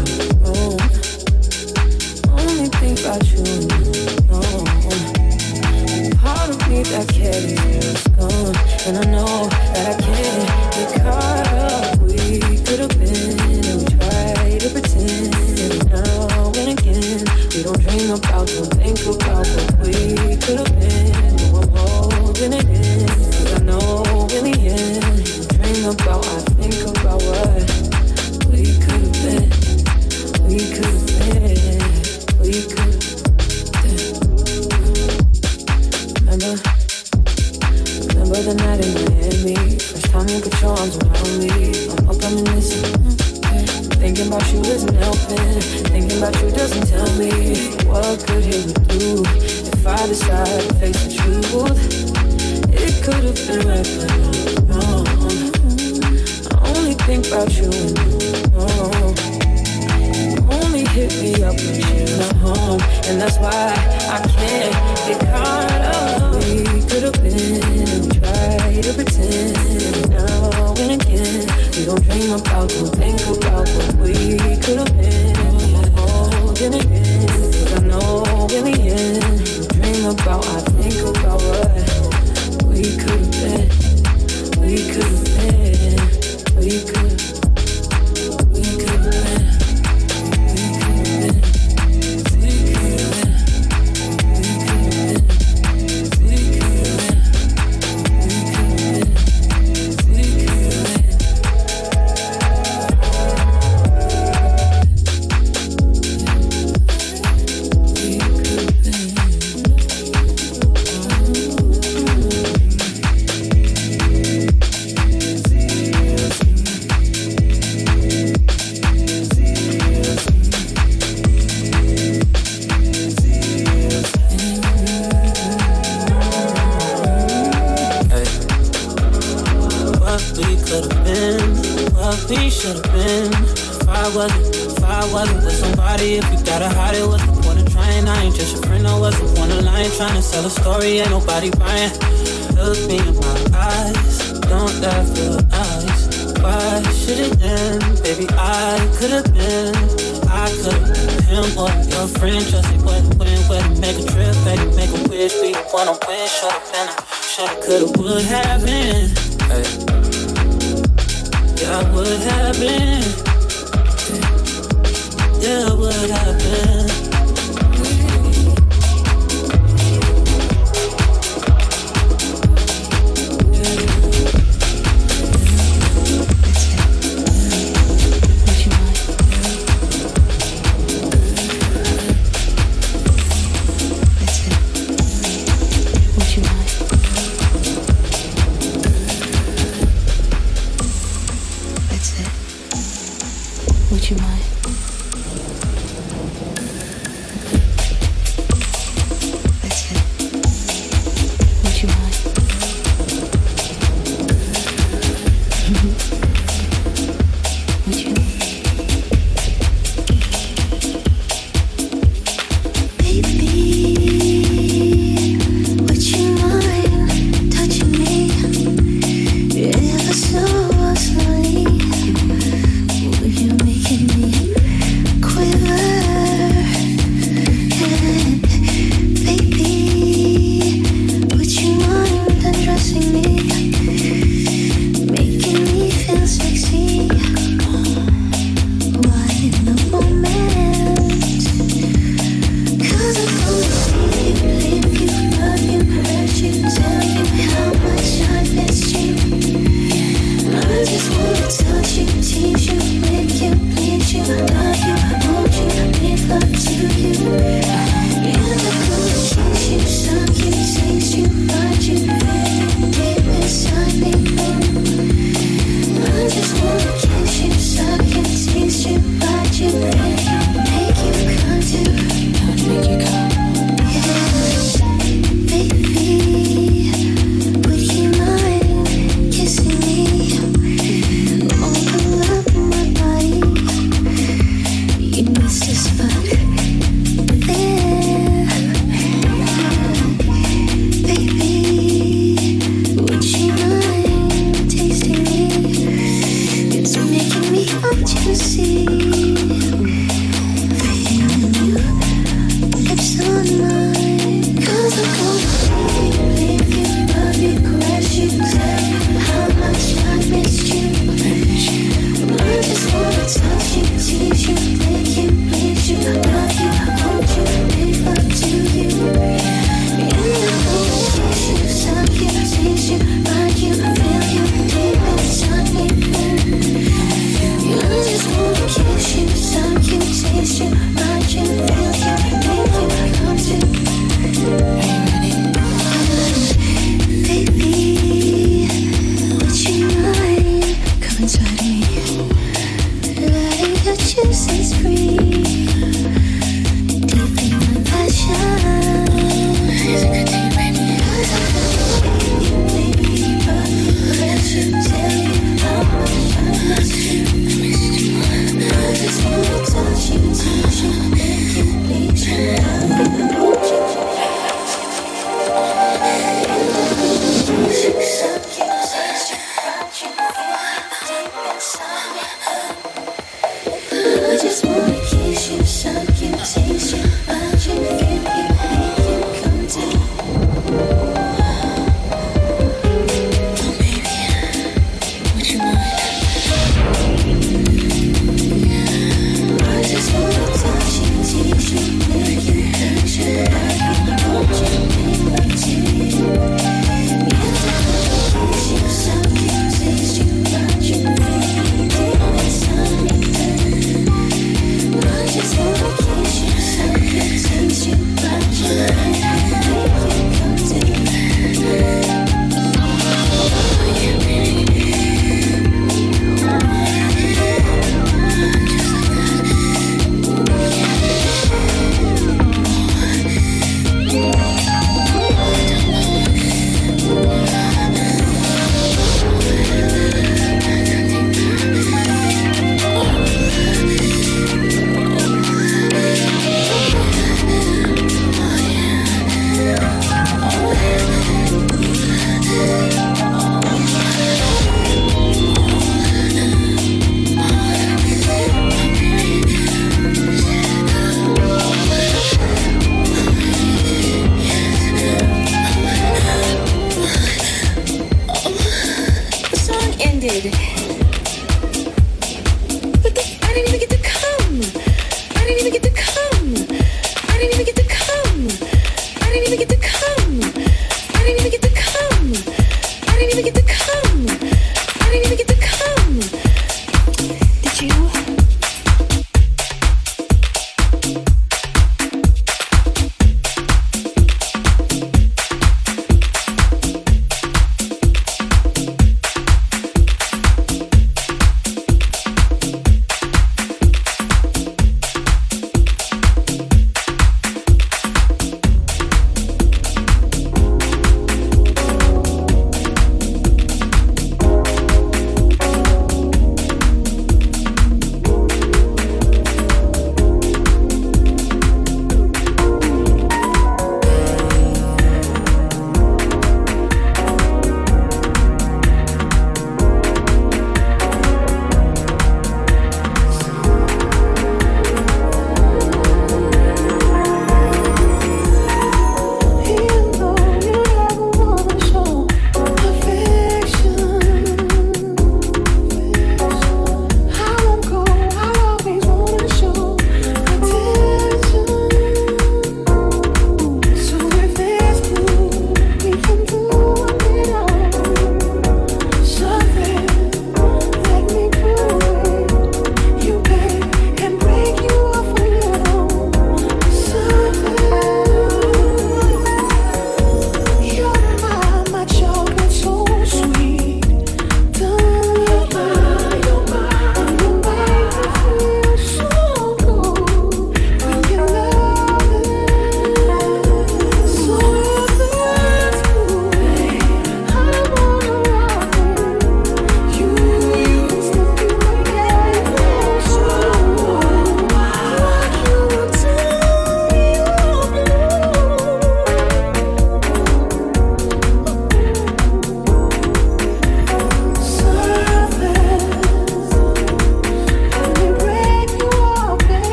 Baby, 463.58 463.72
we 463.72 463.80
can 463.80 463.90
do 463.90 463.97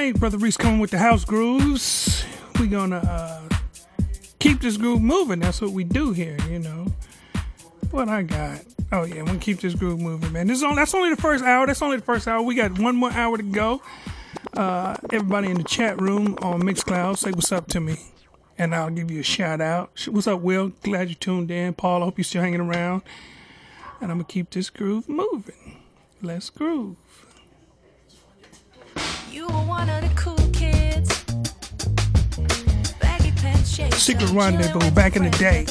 right, 0.00 0.14
Brotha 0.14 0.38
Reese 0.38 0.56
coming 0.56 0.80
with 0.80 0.90
the 0.90 0.98
house 0.98 1.26
grooves. 1.26 2.24
We're 2.58 2.66
gonna 2.66 2.98
uh, 2.98 3.48
keep 4.38 4.60
this 4.60 4.78
groove 4.78 5.02
moving. 5.02 5.40
That's 5.40 5.60
what 5.60 5.72
we 5.72 5.84
do 5.84 6.12
here, 6.12 6.38
you 6.48 6.58
know. 6.58 6.86
What 7.90 8.08
I 8.08 8.22
got. 8.22 8.62
Oh 8.92 9.04
yeah, 9.04 9.22
we 9.22 9.36
keep 9.36 9.60
this 9.60 9.74
groove 9.74 10.00
moving, 10.00 10.32
man. 10.32 10.46
This 10.46 10.58
is 10.58 10.64
only, 10.64 10.76
that's 10.76 10.94
only 10.94 11.10
the 11.10 11.20
first 11.20 11.44
hour. 11.44 11.66
That's 11.66 11.82
only 11.82 11.98
the 11.98 12.02
first 12.02 12.26
hour. 12.26 12.40
We 12.40 12.54
got 12.54 12.78
one 12.78 12.96
more 12.96 13.12
hour 13.12 13.36
to 13.36 13.42
go. 13.42 13.82
Uh, 14.54 14.96
everybody 15.12 15.50
in 15.50 15.58
the 15.58 15.64
chat 15.64 16.00
room 16.00 16.38
on 16.40 16.62
Mixcloud, 16.62 17.18
say 17.18 17.32
what's 17.32 17.52
up 17.52 17.66
to 17.68 17.80
me, 17.80 17.96
and 18.56 18.74
I'll 18.74 18.90
give 18.90 19.10
you 19.10 19.20
a 19.20 19.24
shout 19.24 19.60
out. 19.60 19.90
What's 20.08 20.26
up, 20.26 20.40
Will? 20.40 20.72
Glad 20.82 21.10
you 21.10 21.14
tuned 21.14 21.50
in, 21.50 21.74
Paul. 21.74 22.02
I 22.02 22.06
hope 22.06 22.16
you're 22.16 22.24
still 22.24 22.42
hanging 22.42 22.60
around. 22.60 23.02
And 24.00 24.10
I'm 24.10 24.16
gonna 24.16 24.24
keep 24.24 24.48
this 24.48 24.70
groove 24.70 25.10
moving. 25.10 25.76
Let's 26.22 26.48
groove. 26.48 26.96
Secret 34.00 34.30
Rendezvous 34.30 34.90
back 34.90 35.14
in 35.14 35.22
the 35.24 35.30
day. 35.30 35.66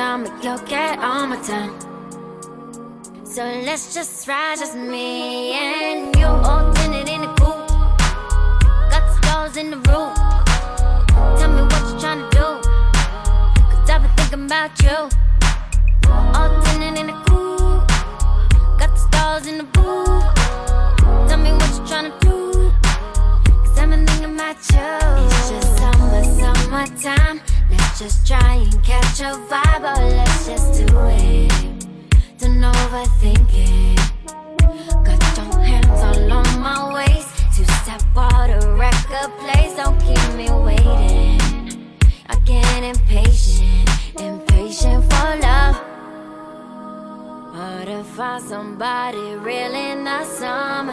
The 0.00 0.06
summer, 0.06 0.32
you'll 0.42 0.66
get 0.66 0.98
all 0.98 1.26
my 1.26 1.36
time. 1.42 1.74
So 3.24 3.42
let's 3.42 3.94
just 3.94 4.26
ride, 4.26 4.58
just 4.58 4.74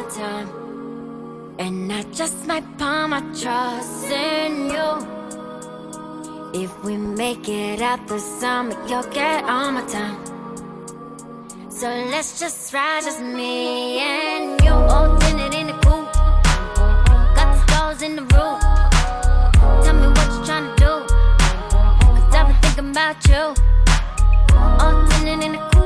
summertime. 0.10 1.56
And 1.60 1.92
I 1.92 2.04
just 2.14 2.46
might 2.48 2.66
put 2.78 3.08
my 3.08 3.22
trust 3.40 4.12
in 4.12 4.70
you. 4.70 5.08
If 6.54 6.84
we 6.84 6.98
make 6.98 7.48
it 7.50 7.82
out 7.82 8.08
the 8.08 8.20
summer, 8.20 8.76
you'll 8.88 9.04
get 9.04 9.44
all 9.46 9.72
my 9.72 9.86
time. 9.86 10.18
So 11.70 11.88
let's 11.88 12.40
just 12.40 12.74
ride, 12.74 13.04
just 13.04 13.22
me 13.22 14.00
and 14.00 14.62
you. 14.62 14.72
All 14.72 15.18
tinted 15.18 15.54
in 15.54 15.68
the 15.68 15.74
coupe. 15.74 16.14
Got 17.36 17.54
the 17.54 17.60
stars 17.68 18.02
in 18.02 18.16
the 18.16 18.24
roof. 18.24 18.60
Tell 19.84 19.94
me 19.94 20.08
what 20.08 20.28
you 20.34 20.42
tryna 20.48 20.76
do. 20.78 21.06
Cause 22.14 22.36
I've 22.36 22.48
been 22.48 22.62
thinking 22.62 22.90
about 22.92 23.28
you. 23.28 23.54
All 24.58 25.08
tinted 25.08 25.44
in 25.44 25.52
the 25.54 25.58
coupe. 25.58 25.77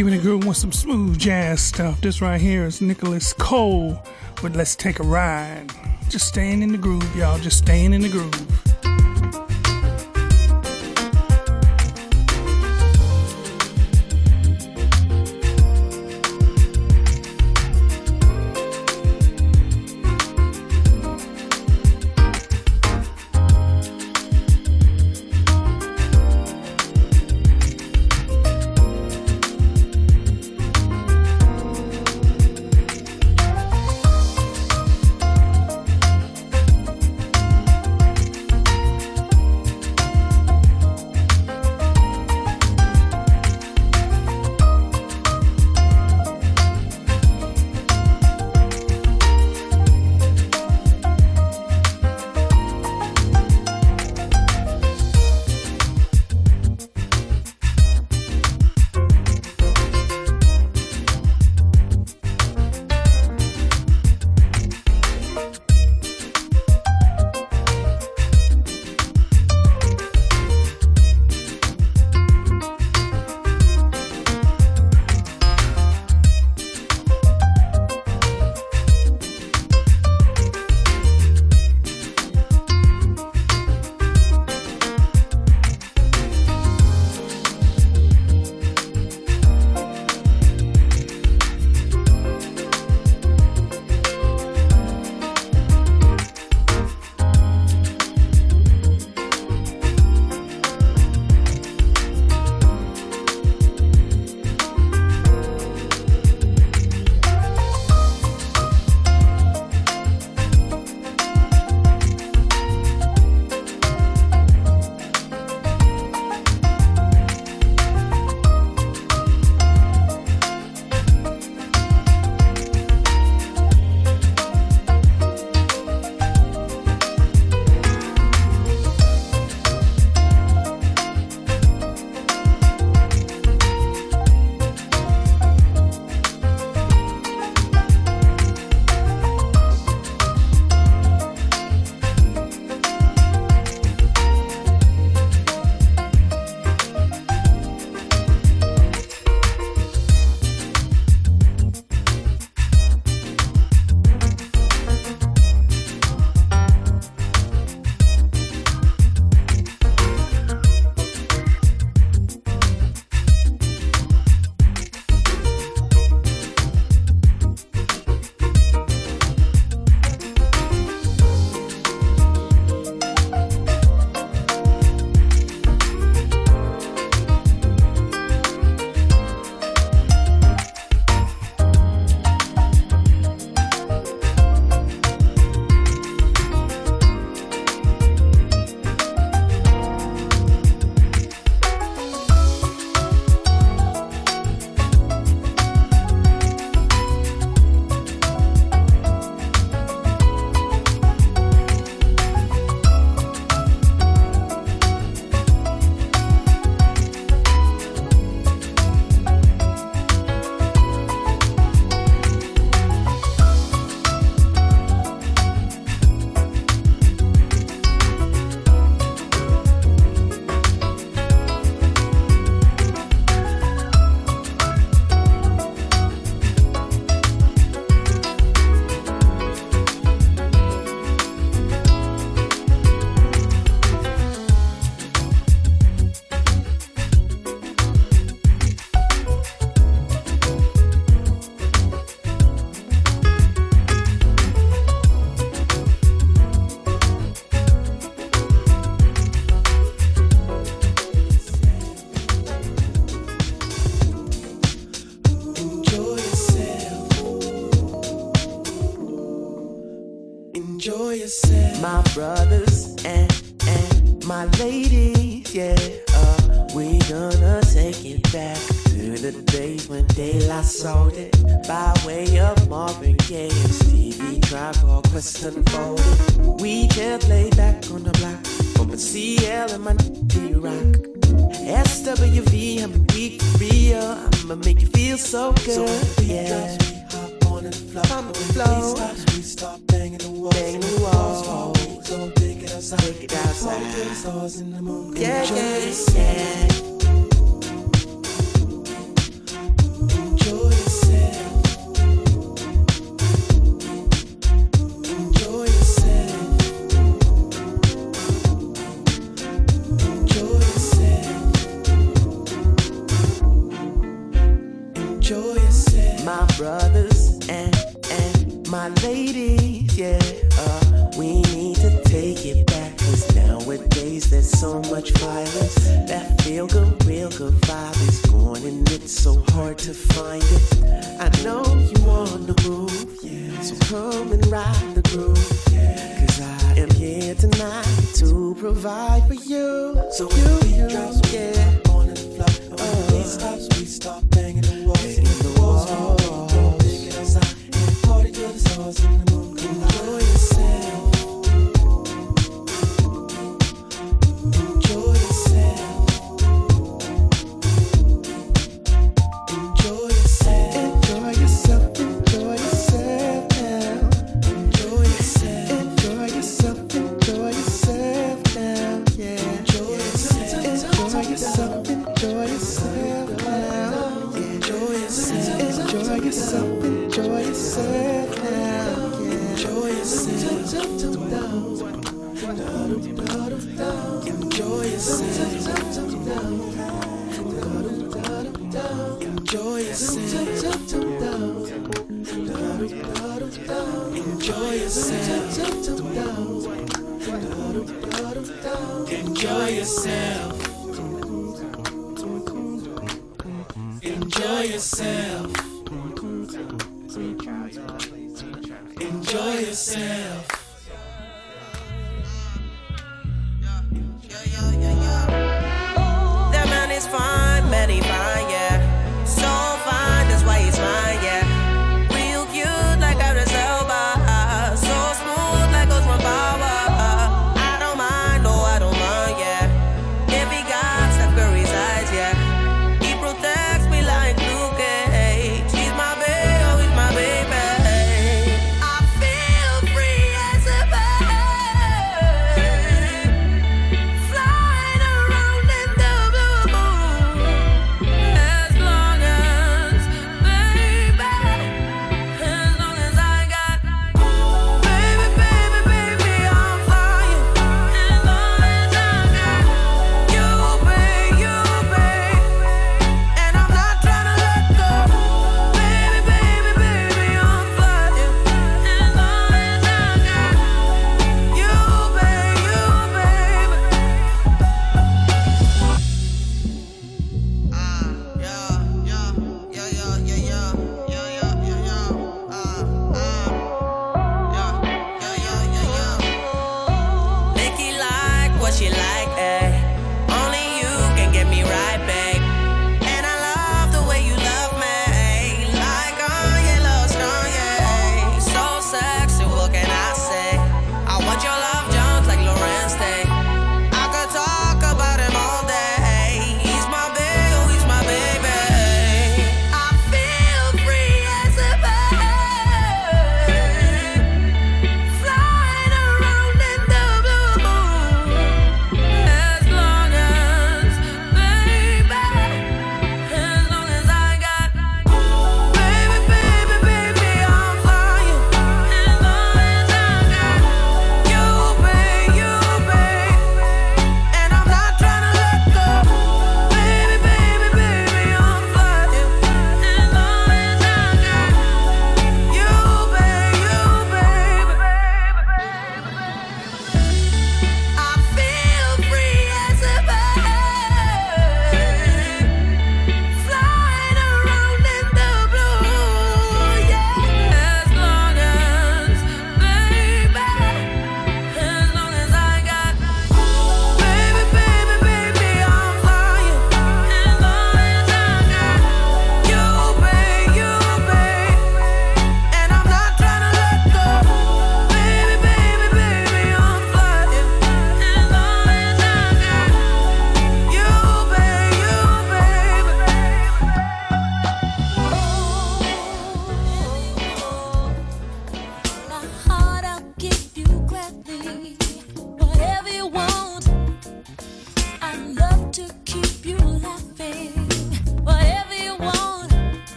Even 0.00 0.14
a 0.14 0.18
girl 0.18 0.38
with 0.38 0.56
some 0.56 0.72
smooth 0.72 1.18
jazz 1.18 1.60
stuff. 1.60 2.00
This 2.00 2.22
right 2.22 2.40
here 2.40 2.64
is 2.64 2.80
Nicholas 2.80 3.34
Cole 3.34 4.02
with 4.42 4.56
Let's 4.56 4.74
Take 4.74 4.98
a 4.98 5.02
Ride. 5.02 5.70
Just 6.08 6.26
staying 6.26 6.62
in 6.62 6.72
the 6.72 6.78
groove, 6.78 7.14
y'all. 7.14 7.38
Just 7.38 7.58
staying 7.58 7.92
in 7.92 8.00
the 8.00 8.08
groove. 8.08 8.59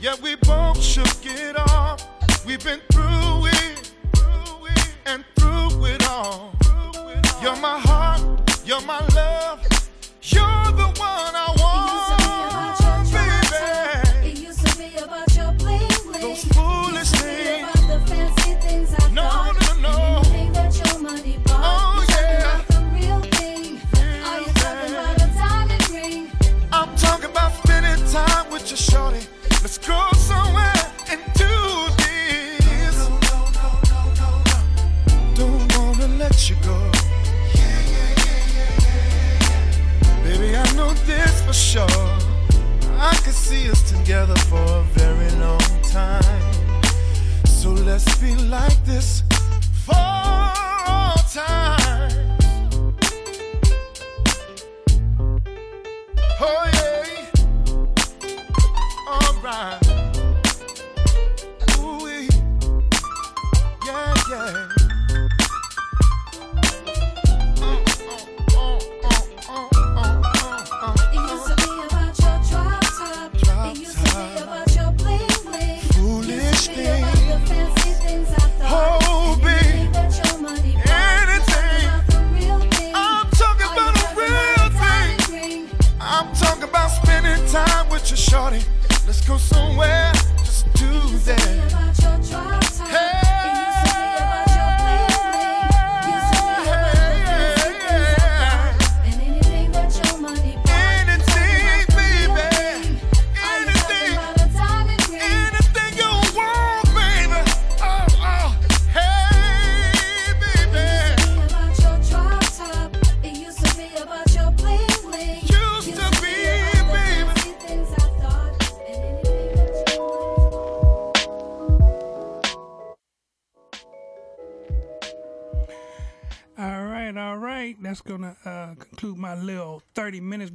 Yeah, 0.00 0.14
we 0.22 0.34
both 0.36 0.82
shook 0.82 1.06
it 1.24 1.58
off. 1.58 2.08
We've 2.46 2.64
been 2.64 2.80
through 2.90 3.48
it, 3.48 3.92
through 4.16 4.66
it 4.68 4.94
and 5.04 5.22
through 5.36 5.84
it 5.84 6.08
all. 6.08 6.54
Through 6.62 7.08
it 7.10 7.34
all. 7.34 7.42
You're 7.42 7.56
my 7.56 7.78
heart, 7.80 8.22
you're 8.64 8.80
my 8.80 9.06
love. 9.14 9.29
Be 48.20 48.34
like 48.36 48.84
this 48.84 49.19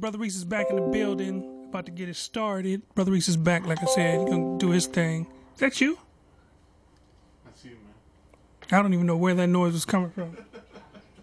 Brotha 0.00 0.18
Reese 0.18 0.36
is 0.36 0.44
back 0.44 0.70
in 0.70 0.76
the 0.76 0.82
building, 0.82 1.66
about 1.68 1.86
to 1.86 1.92
get 1.92 2.08
it 2.08 2.16
started. 2.16 2.82
Brotha 2.94 3.10
Reese 3.10 3.28
is 3.28 3.36
back, 3.36 3.66
like 3.66 3.82
I 3.82 3.86
said, 3.86 4.20
he's 4.20 4.30
gonna 4.30 4.58
do 4.58 4.70
his 4.70 4.86
thing. 4.86 5.26
Is 5.54 5.60
that 5.60 5.80
you? 5.80 5.98
That's 7.44 7.64
you, 7.64 7.72
man. 7.72 8.78
I 8.78 8.82
don't 8.82 8.94
even 8.94 9.06
know 9.06 9.16
where 9.16 9.34
that 9.34 9.46
noise 9.46 9.72
was 9.72 9.84
coming 9.84 10.10
from. 10.10 10.36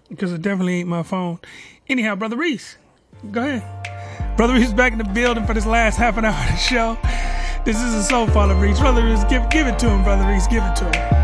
Because 0.09 0.31
it 0.31 0.43
definitely 0.43 0.81
ain't 0.81 0.89
my 0.89 1.01
phone. 1.01 1.39
Anyhow, 1.89 2.13
Brotha 2.13 2.37
Reese, 2.37 2.77
go 3.31 3.41
ahead. 3.41 4.37
Brotha 4.37 4.53
Reese 4.53 4.67
is 4.67 4.73
back 4.73 4.91
in 4.91 4.99
the 4.99 5.05
building 5.05 5.47
for 5.47 5.55
this 5.55 5.65
last 5.65 5.97
half 5.97 6.17
an 6.17 6.25
hour 6.25 6.39
of 6.39 6.51
the 6.51 6.57
show. 6.57 6.99
This 7.65 7.81
is 7.81 7.95
a 7.95 8.03
soul 8.03 8.27
father 8.27 8.53
Reese. 8.53 8.79
Brotha 8.79 9.01
Reese, 9.03 9.23
give, 9.23 9.49
give 9.49 9.65
it 9.65 9.79
to 9.79 9.89
him, 9.89 10.03
Brotha 10.03 10.27
Reese, 10.27 10.45
give 10.45 10.61
it 10.63 10.75
to 10.75 10.85
him. 10.85 11.22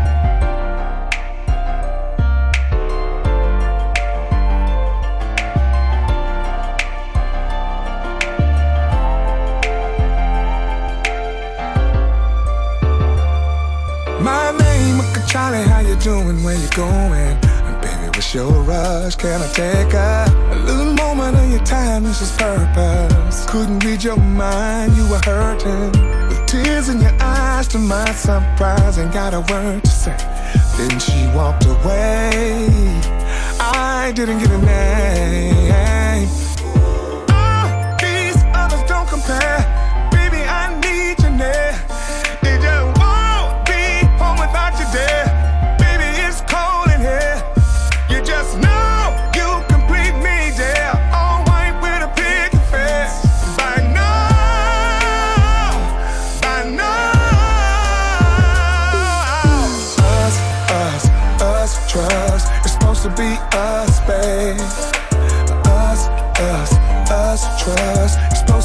Charlie, 15.30 15.62
how 15.62 15.78
you 15.78 15.94
doing? 15.94 16.42
Where 16.42 16.56
you 16.56 16.68
going? 16.70 17.12
And 17.12 17.80
baby, 17.80 18.06
what's 18.06 18.34
your 18.34 18.50
rush? 18.64 19.14
Can 19.14 19.40
I 19.40 19.46
take 19.52 19.94
a, 19.94 20.26
a 20.26 20.58
little 20.66 20.92
moment 20.92 21.36
of 21.36 21.48
your 21.48 21.64
time? 21.64 22.02
This 22.02 22.20
is 22.20 22.32
purpose. 22.36 23.46
Couldn't 23.46 23.84
read 23.84 24.02
your 24.02 24.16
mind, 24.16 24.96
you 24.96 25.08
were 25.08 25.20
hurting. 25.24 25.92
With 26.26 26.46
tears 26.46 26.88
in 26.88 27.00
your 27.00 27.16
eyes, 27.20 27.68
to 27.68 27.78
my 27.78 28.10
surprise, 28.10 28.98
ain't 28.98 29.12
got 29.12 29.32
a 29.32 29.40
word 29.52 29.84
to 29.84 29.90
say. 29.90 30.16
Then 30.76 30.98
she 30.98 31.28
walked 31.32 31.64
away. 31.64 32.66
I 33.60 34.10
didn't 34.16 34.40
get 34.40 34.50
a 34.50 34.58
name. 34.58 36.49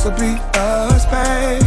To 0.05 0.11
be 0.11 0.37
us, 0.53 1.05
babe. 1.05 1.63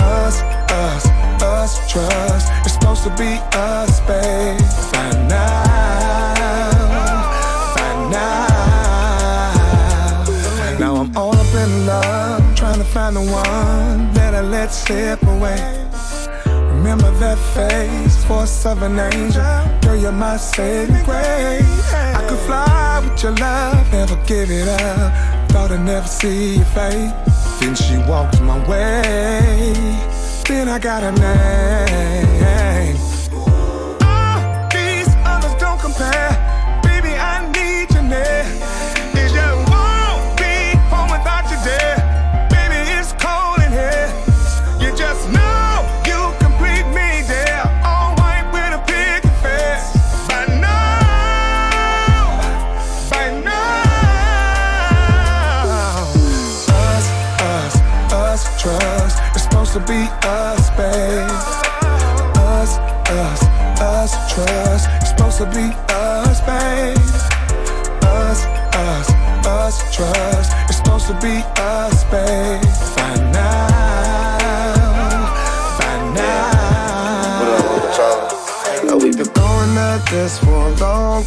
Us, 0.00 0.40
us, 0.72 1.06
us, 1.42 1.92
trust. 1.92 2.50
It's 2.64 2.72
supposed 2.72 3.02
to 3.04 3.10
be 3.10 3.38
us, 3.52 4.00
babe. 4.08 4.58
By 4.90 5.10
now, 5.28 6.80
by 7.76 7.92
now. 8.10 8.48
Now 10.78 10.96
I'm 10.96 11.14
all 11.14 11.36
up 11.36 11.54
in 11.54 11.86
love, 11.86 12.56
trying 12.56 12.78
to 12.78 12.84
find 12.84 13.16
the 13.16 13.20
one 13.20 14.14
that 14.14 14.34
I 14.34 14.40
let 14.40 14.72
slip 14.72 15.22
away. 15.24 15.84
Remember 16.46 17.10
that 17.18 17.38
face, 17.52 18.24
force 18.24 18.64
of 18.64 18.80
an 18.80 18.98
angel. 18.98 19.42
Girl, 19.82 19.96
you're 19.96 20.10
my 20.10 20.38
saving 20.38 21.04
grace. 21.04 21.92
I 21.92 22.24
could 22.26 22.38
fly 22.46 23.00
with 23.04 23.22
your 23.22 23.32
love, 23.32 23.92
never 23.92 24.16
give 24.24 24.50
it 24.50 24.68
up. 24.68 25.35
Thought 25.56 25.72
I'd 25.72 25.80
never 25.86 26.06
see 26.06 26.56
your 26.56 26.66
face. 26.66 27.12
Then 27.60 27.74
she 27.74 27.96
walked 28.06 28.42
my 28.42 28.58
way. 28.68 29.72
Then 30.46 30.68
I 30.68 30.78
got 30.78 31.02
a 31.02 31.12
name. 31.12 32.25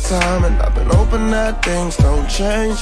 Time, 0.10 0.44
and 0.44 0.60
I've 0.60 0.74
been 0.74 0.90
hoping 0.90 1.30
that 1.30 1.64
things 1.64 1.96
don't 1.96 2.28
change. 2.28 2.80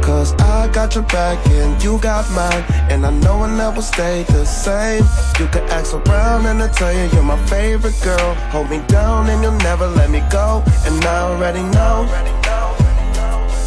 Cause 0.00 0.32
I 0.40 0.68
got 0.72 0.94
your 0.94 1.04
back 1.04 1.38
and 1.48 1.80
you 1.84 1.98
got 1.98 2.24
mine, 2.32 2.64
and 2.90 3.04
I 3.04 3.10
know 3.10 3.44
it 3.44 3.48
never 3.48 3.82
stay 3.82 4.24
the 4.24 4.44
same. 4.46 5.04
You 5.38 5.46
can 5.48 5.64
ask 5.68 5.92
around 5.92 6.46
and 6.46 6.60
they'll 6.60 6.70
tell 6.70 6.92
you 6.92 7.04
you're 7.12 7.22
my 7.22 7.36
favorite 7.46 7.98
girl. 8.02 8.34
Hold 8.54 8.70
me 8.70 8.80
down 8.88 9.28
and 9.28 9.42
you'll 9.42 9.62
never 9.68 9.86
let 9.86 10.08
me 10.10 10.22
go, 10.30 10.64
and 10.86 11.04
I 11.04 11.18
already 11.28 11.62
know. 11.76 12.08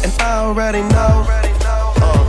And 0.04 0.12
I 0.20 0.38
already 0.46 0.82
know. 0.82 1.24
Uh, 2.02 2.22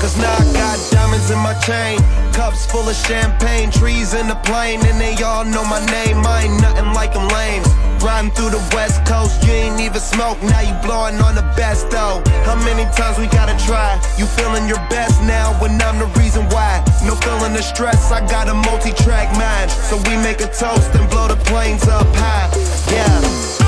Cause 0.00 0.16
now 0.16 0.34
I 0.34 0.44
got 0.52 0.76
diamonds 0.90 1.30
in 1.30 1.38
my 1.38 1.54
chain. 1.68 2.23
Cups 2.34 2.66
full 2.66 2.88
of 2.88 2.96
champagne, 2.96 3.70
trees 3.70 4.12
in 4.12 4.26
the 4.26 4.34
plane, 4.42 4.80
and 4.84 5.00
they 5.00 5.14
all 5.22 5.44
know 5.44 5.64
my 5.64 5.78
name. 5.86 6.18
I 6.26 6.42
ain't 6.42 6.60
nothing 6.60 6.92
like 6.92 7.12
them 7.14 7.28
lames. 7.28 7.68
Riding 8.02 8.32
through 8.32 8.50
the 8.50 8.62
west 8.74 9.06
coast, 9.06 9.40
you 9.46 9.52
ain't 9.52 9.80
even 9.80 10.00
smoke, 10.00 10.42
now 10.42 10.58
you 10.58 10.74
blowing 10.82 11.14
on 11.22 11.36
the 11.36 11.46
best 11.56 11.90
though. 11.90 12.22
How 12.42 12.56
many 12.56 12.90
times 12.90 13.18
we 13.18 13.28
gotta 13.28 13.56
try? 13.64 14.02
You 14.18 14.26
feeling 14.26 14.66
your 14.66 14.82
best 14.90 15.22
now 15.22 15.54
when 15.62 15.80
I'm 15.80 16.00
the 16.00 16.10
reason 16.18 16.44
why. 16.50 16.82
No 17.06 17.14
feeling 17.14 17.52
the 17.52 17.62
stress, 17.62 18.10
I 18.10 18.18
got 18.26 18.48
a 18.48 18.54
multi 18.54 18.90
track 18.90 19.30
mind. 19.38 19.70
So 19.70 19.96
we 20.10 20.16
make 20.16 20.40
a 20.40 20.50
toast 20.50 20.90
and 20.92 21.08
blow 21.10 21.28
the 21.28 21.36
planes 21.46 21.86
up 21.86 22.06
high. 22.16 22.50
Yeah. 22.90 23.63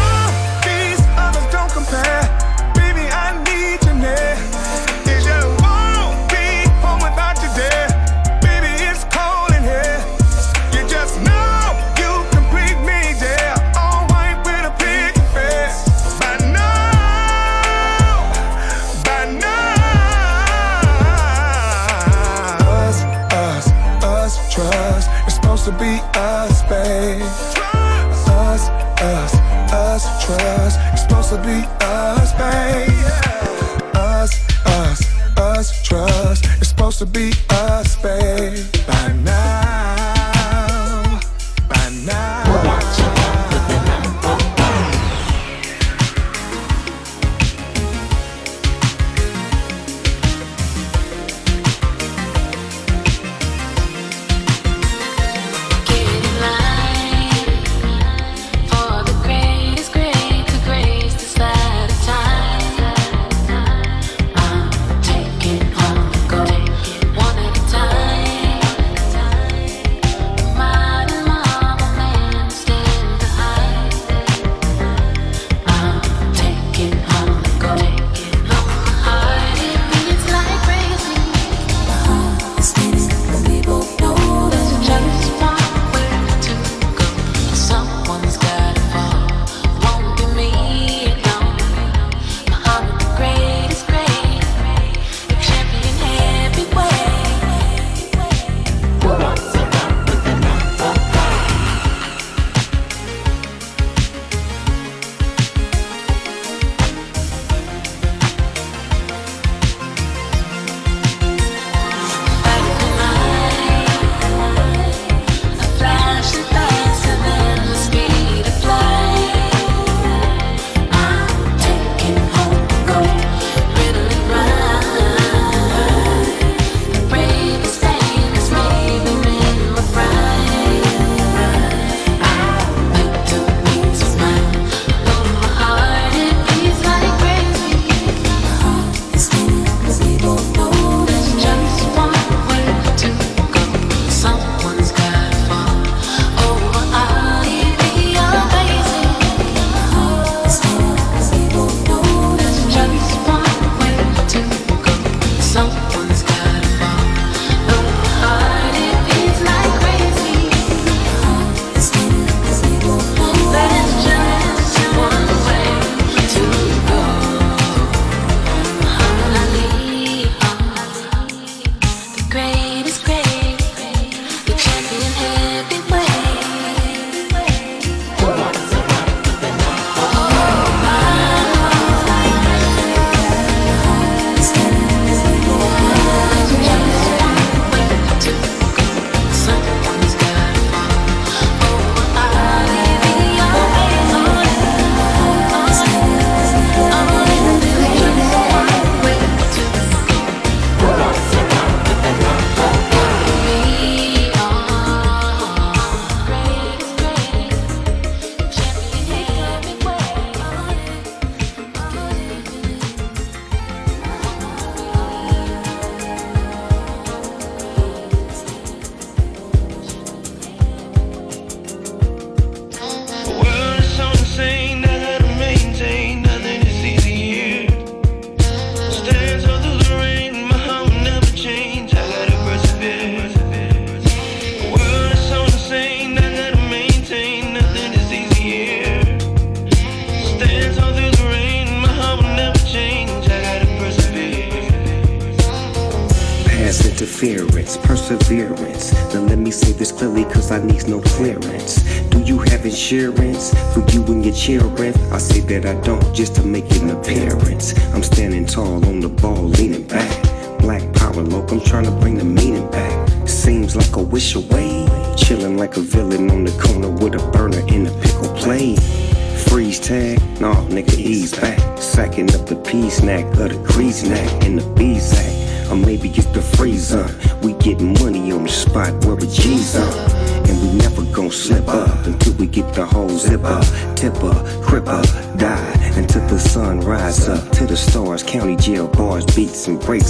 some 289.67 289.77
great 289.81 290.06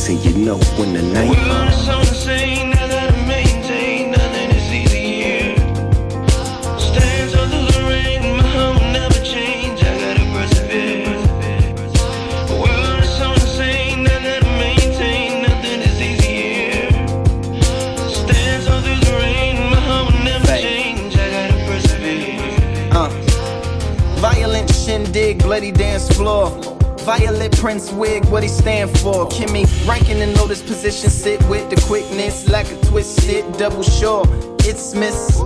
witness 32.17 32.49
like 32.49 32.71
a 32.73 32.81
twisted 32.87 33.45
double 33.59 33.83
shore. 33.83 34.25
It's 34.61 34.95
miss. 34.95 35.39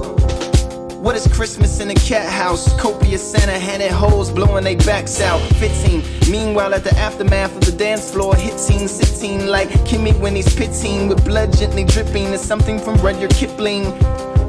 What 1.03 1.17
is 1.17 1.27
Christmas 1.27 1.81
in 1.81 1.91
a 1.91 1.95
cat 1.95 2.31
house? 2.31 2.73
Copious 2.81 3.29
Santa 3.29 3.59
handed 3.59 3.91
holes 3.91 4.31
blowing 4.31 4.63
they 4.63 4.77
backs 4.77 5.21
out. 5.21 5.41
15. 5.55 6.31
Meanwhile, 6.31 6.75
at 6.75 6.85
the 6.85 6.95
aftermath 6.97 7.57
of 7.57 7.65
the 7.65 7.73
dance 7.73 8.13
floor, 8.13 8.37
hitting, 8.37 8.87
sitting 8.87 9.47
like 9.47 9.69
Kimmy 9.89 10.17
when 10.21 10.37
he's 10.37 10.55
pitting 10.55 11.09
with 11.09 11.25
blood 11.25 11.53
gently 11.57 11.83
dripping. 11.83 12.27
It's 12.27 12.45
something 12.45 12.79
from 12.79 12.95
Rudyard 12.99 13.33
Kipling 13.33 13.87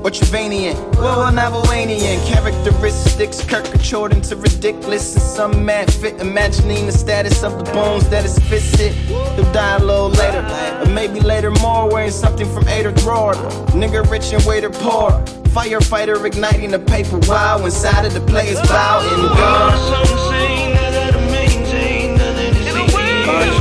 or 0.03 0.09
Trevanian. 0.09 0.75
Well, 0.95 1.21
a 1.27 1.31
Novelanian. 1.31 2.25
Characteristics 2.27 3.43
caricatured 3.43 4.13
into 4.13 4.35
ridiculous. 4.35 5.13
And 5.13 5.23
some 5.23 5.65
mad 5.65 5.91
fit 5.93 6.19
imagining 6.19 6.87
the 6.87 6.91
status 6.91 7.43
of 7.43 7.57
the 7.57 7.71
bones 7.71 8.09
that 8.09 8.25
is 8.25 8.37
fisted. 8.39 8.93
They'll 9.07 9.51
die 9.53 9.77
a 9.77 9.79
little 9.79 10.09
later. 10.09 10.45
Or 10.81 10.87
maybe 10.87 11.19
later 11.19 11.51
more 11.51 11.89
wearing 11.89 12.11
something 12.11 12.51
from 12.51 12.67
Ada 12.67 12.91
drawer. 12.93 13.33
Nigga 13.73 14.09
rich 14.09 14.33
and 14.33 14.43
waiter 14.43 14.69
poor. 14.69 15.11
Firefighter 15.51 16.25
igniting 16.25 16.71
the 16.71 16.79
paper 16.79 17.19
wow 17.27 17.63
inside 17.63 18.05
of 18.05 18.13
the 18.13 18.21
player's 18.21 18.59
bow 18.61 19.01
and. 19.01 19.21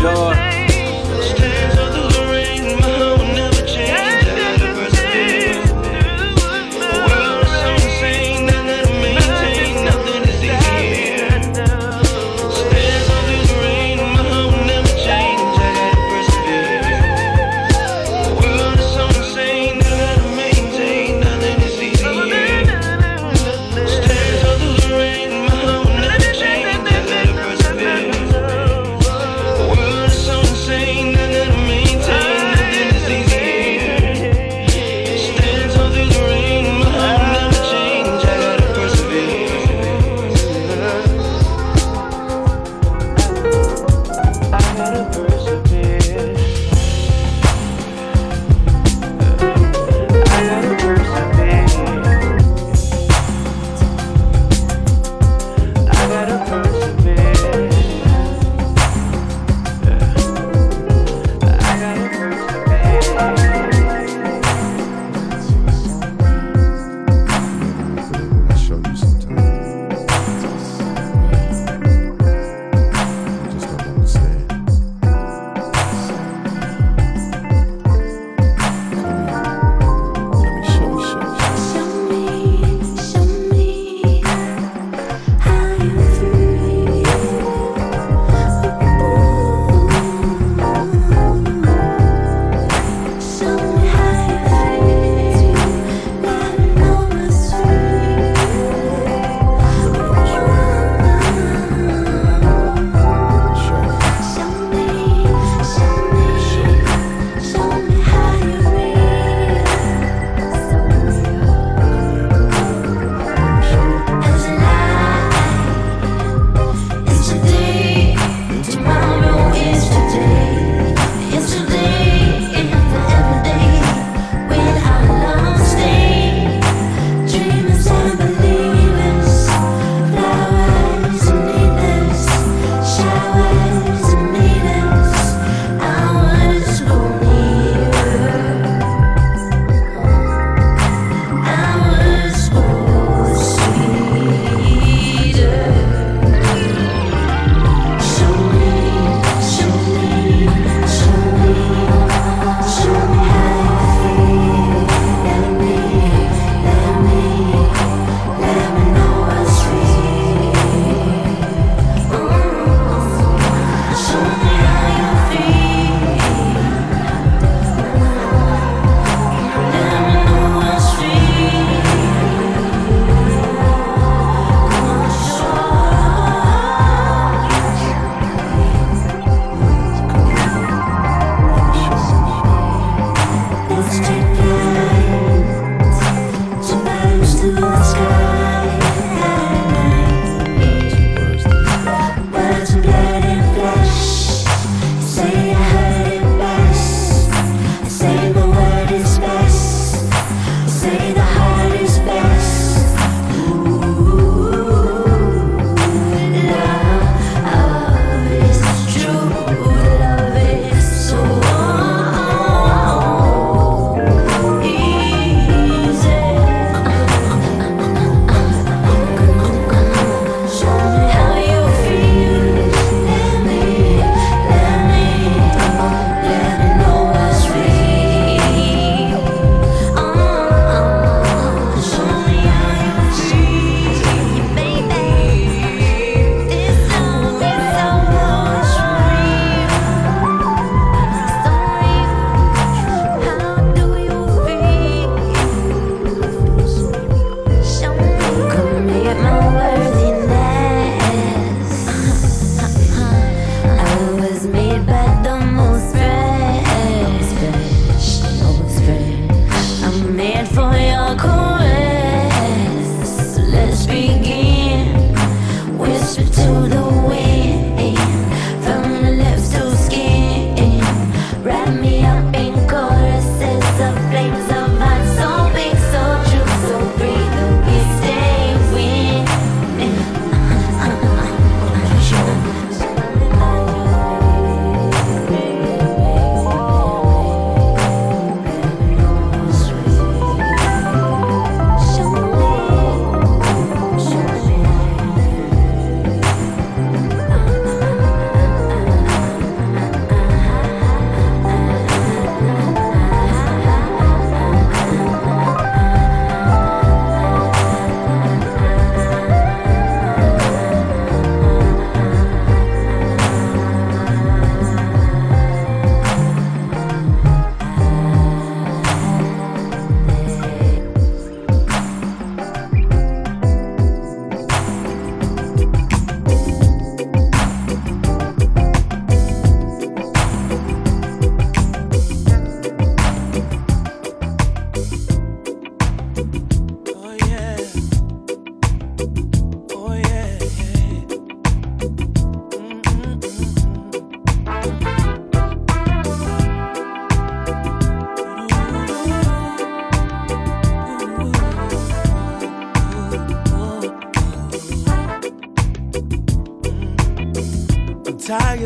Oh. 0.03 0.40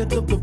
to 0.09 0.34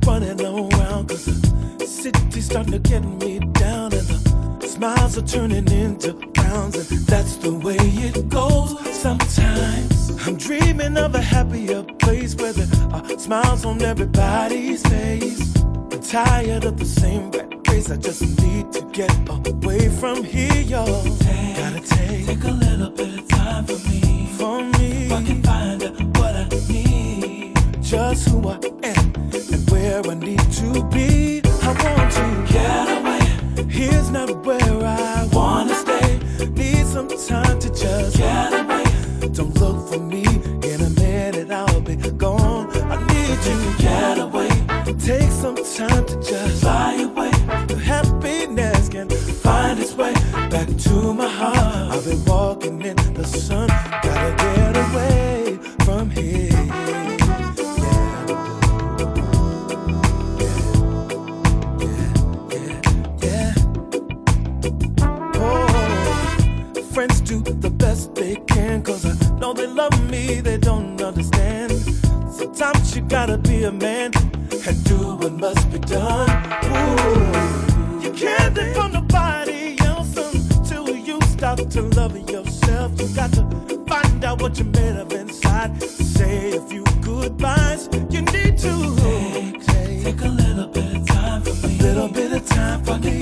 stop 81.42 81.58
to 81.68 81.82
love 81.98 82.16
yourself. 82.30 82.92
You 83.00 83.08
got 83.16 83.32
to 83.32 83.42
find 83.88 84.24
out 84.24 84.40
what 84.40 84.56
you're 84.58 84.66
made 84.68 84.96
of 84.96 85.12
inside. 85.12 85.82
Say 85.82 86.56
a 86.56 86.60
few 86.60 86.84
goodbyes. 87.00 87.88
You 88.10 88.22
need 88.22 88.58
to 88.58 88.96
take, 88.96 89.66
take, 89.66 90.04
take 90.04 90.20
a 90.20 90.28
little 90.28 90.68
bit 90.68 90.94
of 90.94 91.06
time 91.08 91.42
for 91.42 91.66
me. 91.66 91.78
A 91.80 91.82
little 91.82 92.08
bit 92.08 92.32
of 92.32 92.46
time 92.46 92.84
for 92.84 92.96
me. 92.98 93.21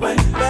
way. 0.00 0.47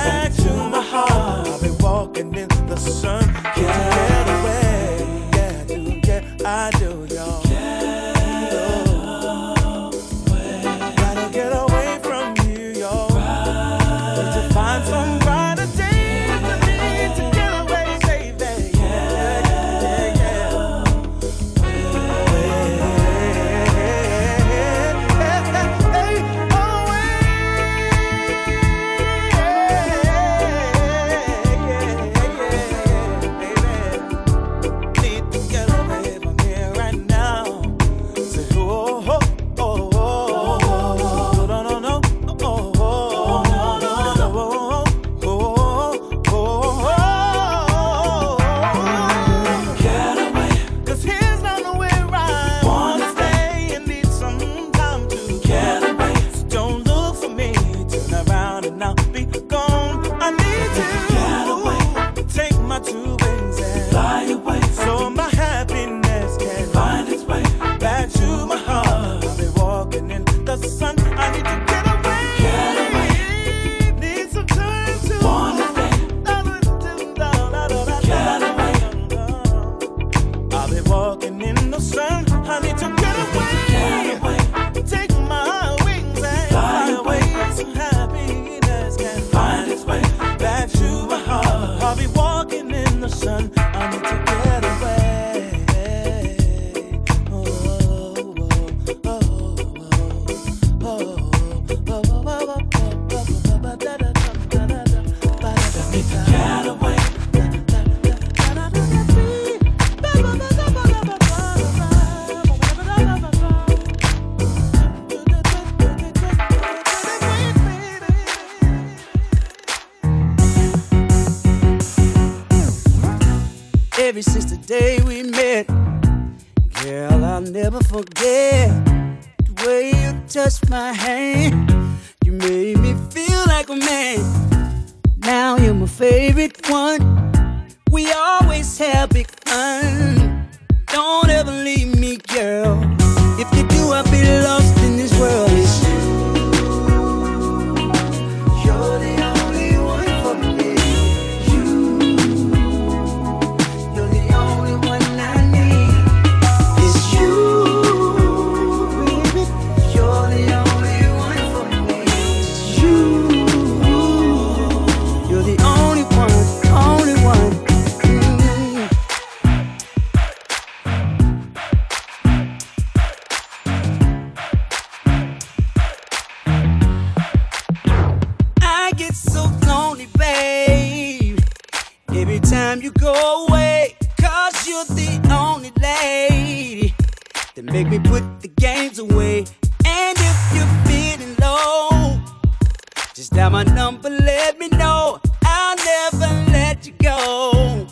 number, 193.78 194.10
let 194.10 194.58
me 194.58 194.68
know. 194.70 195.20
I'll 195.44 195.76
never 195.76 196.50
let 196.50 196.84
you 196.84 196.94
go. 197.00 197.86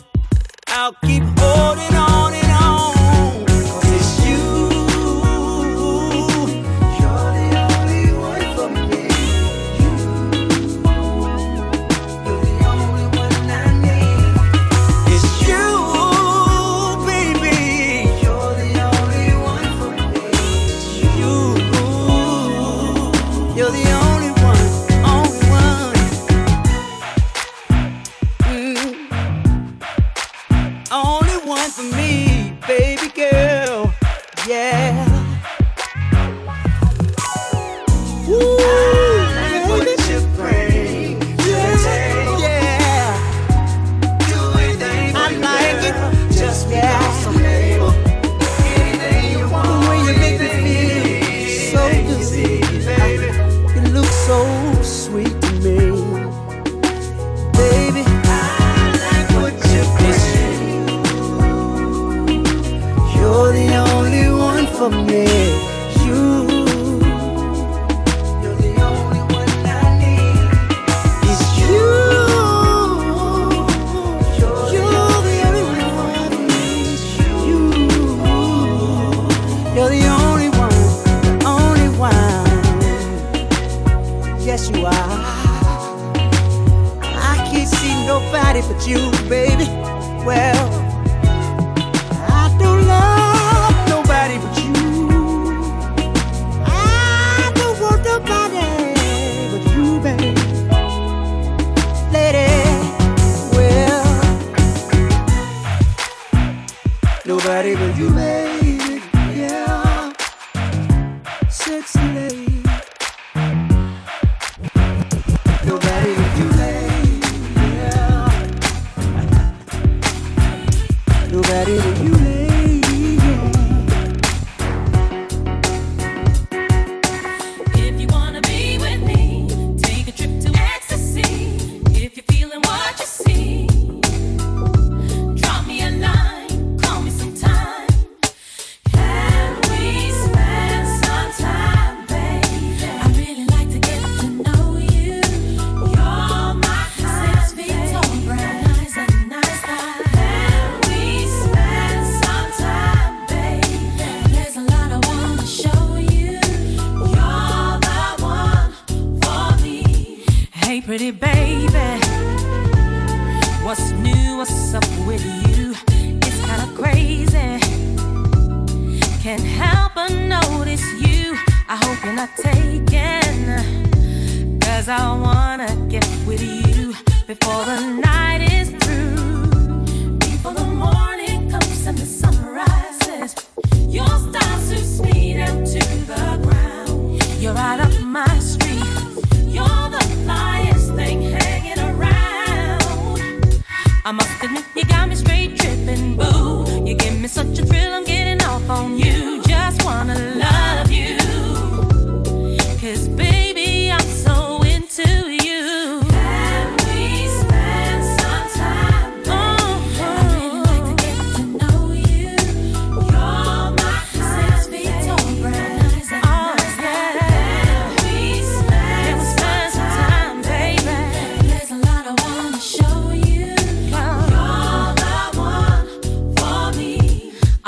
I'll 0.67 0.91
keep 1.05 1.23
holding 1.39 1.96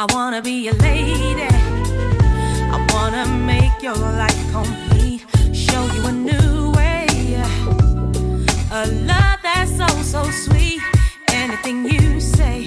I 0.02 0.06
wanna 0.14 0.42
be 0.42 0.70
a 0.70 0.74
lady. 0.76 1.44
I 1.44 2.88
wanna 2.94 3.26
make 3.28 3.82
your 3.82 3.98
life 3.98 4.52
complete. 4.54 5.26
Show 5.54 5.86
you 5.88 6.06
a 6.06 6.12
new 6.14 6.72
way. 6.72 7.06
A 8.72 8.88
love 8.88 9.40
that's 9.44 9.76
so, 9.76 9.88
so 10.02 10.24
sweet. 10.32 10.82
Anything 11.34 11.84
you 11.84 12.22
say 12.22 12.66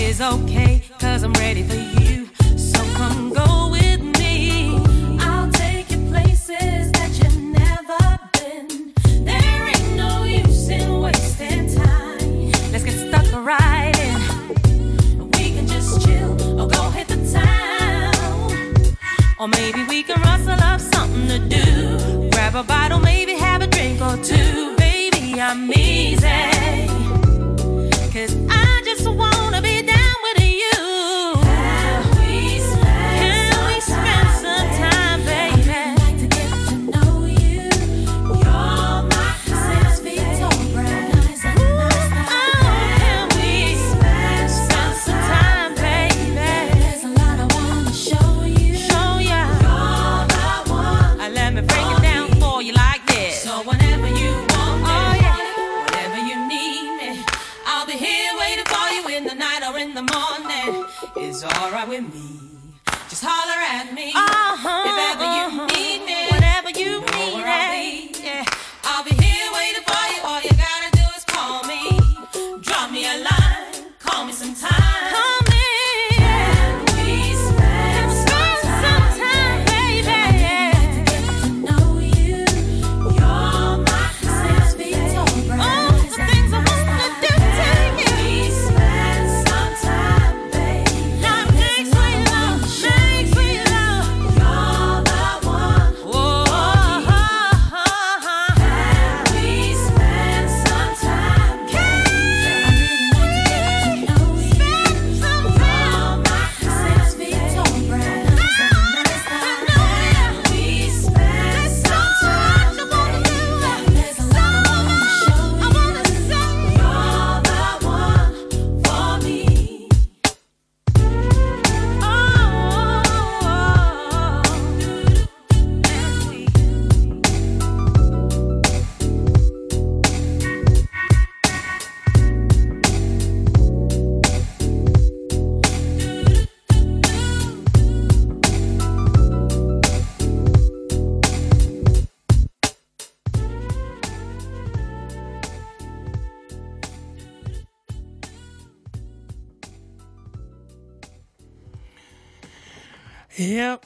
is 0.00 0.20
okay, 0.20 0.82
cause 0.98 1.22
I'm 1.22 1.32
ready 1.34 1.62
for 1.62 1.76
you. 1.76 1.95
Or 19.46 19.48
maybe 19.50 19.84
we 19.84 20.02
can 20.02 20.20
rustle 20.22 20.60
up 20.60 20.80
something 20.80 21.28
to 21.28 21.38
do. 21.38 22.30
Grab 22.30 22.56
a 22.56 22.64
bottle, 22.64 22.98
maybe 22.98 23.34
have 23.34 23.62
a 23.62 23.68
drink 23.68 24.00
or 24.00 24.16
two. 24.16 24.74
Baby, 24.76 25.40
I 25.40 25.54
mean. 25.54 25.85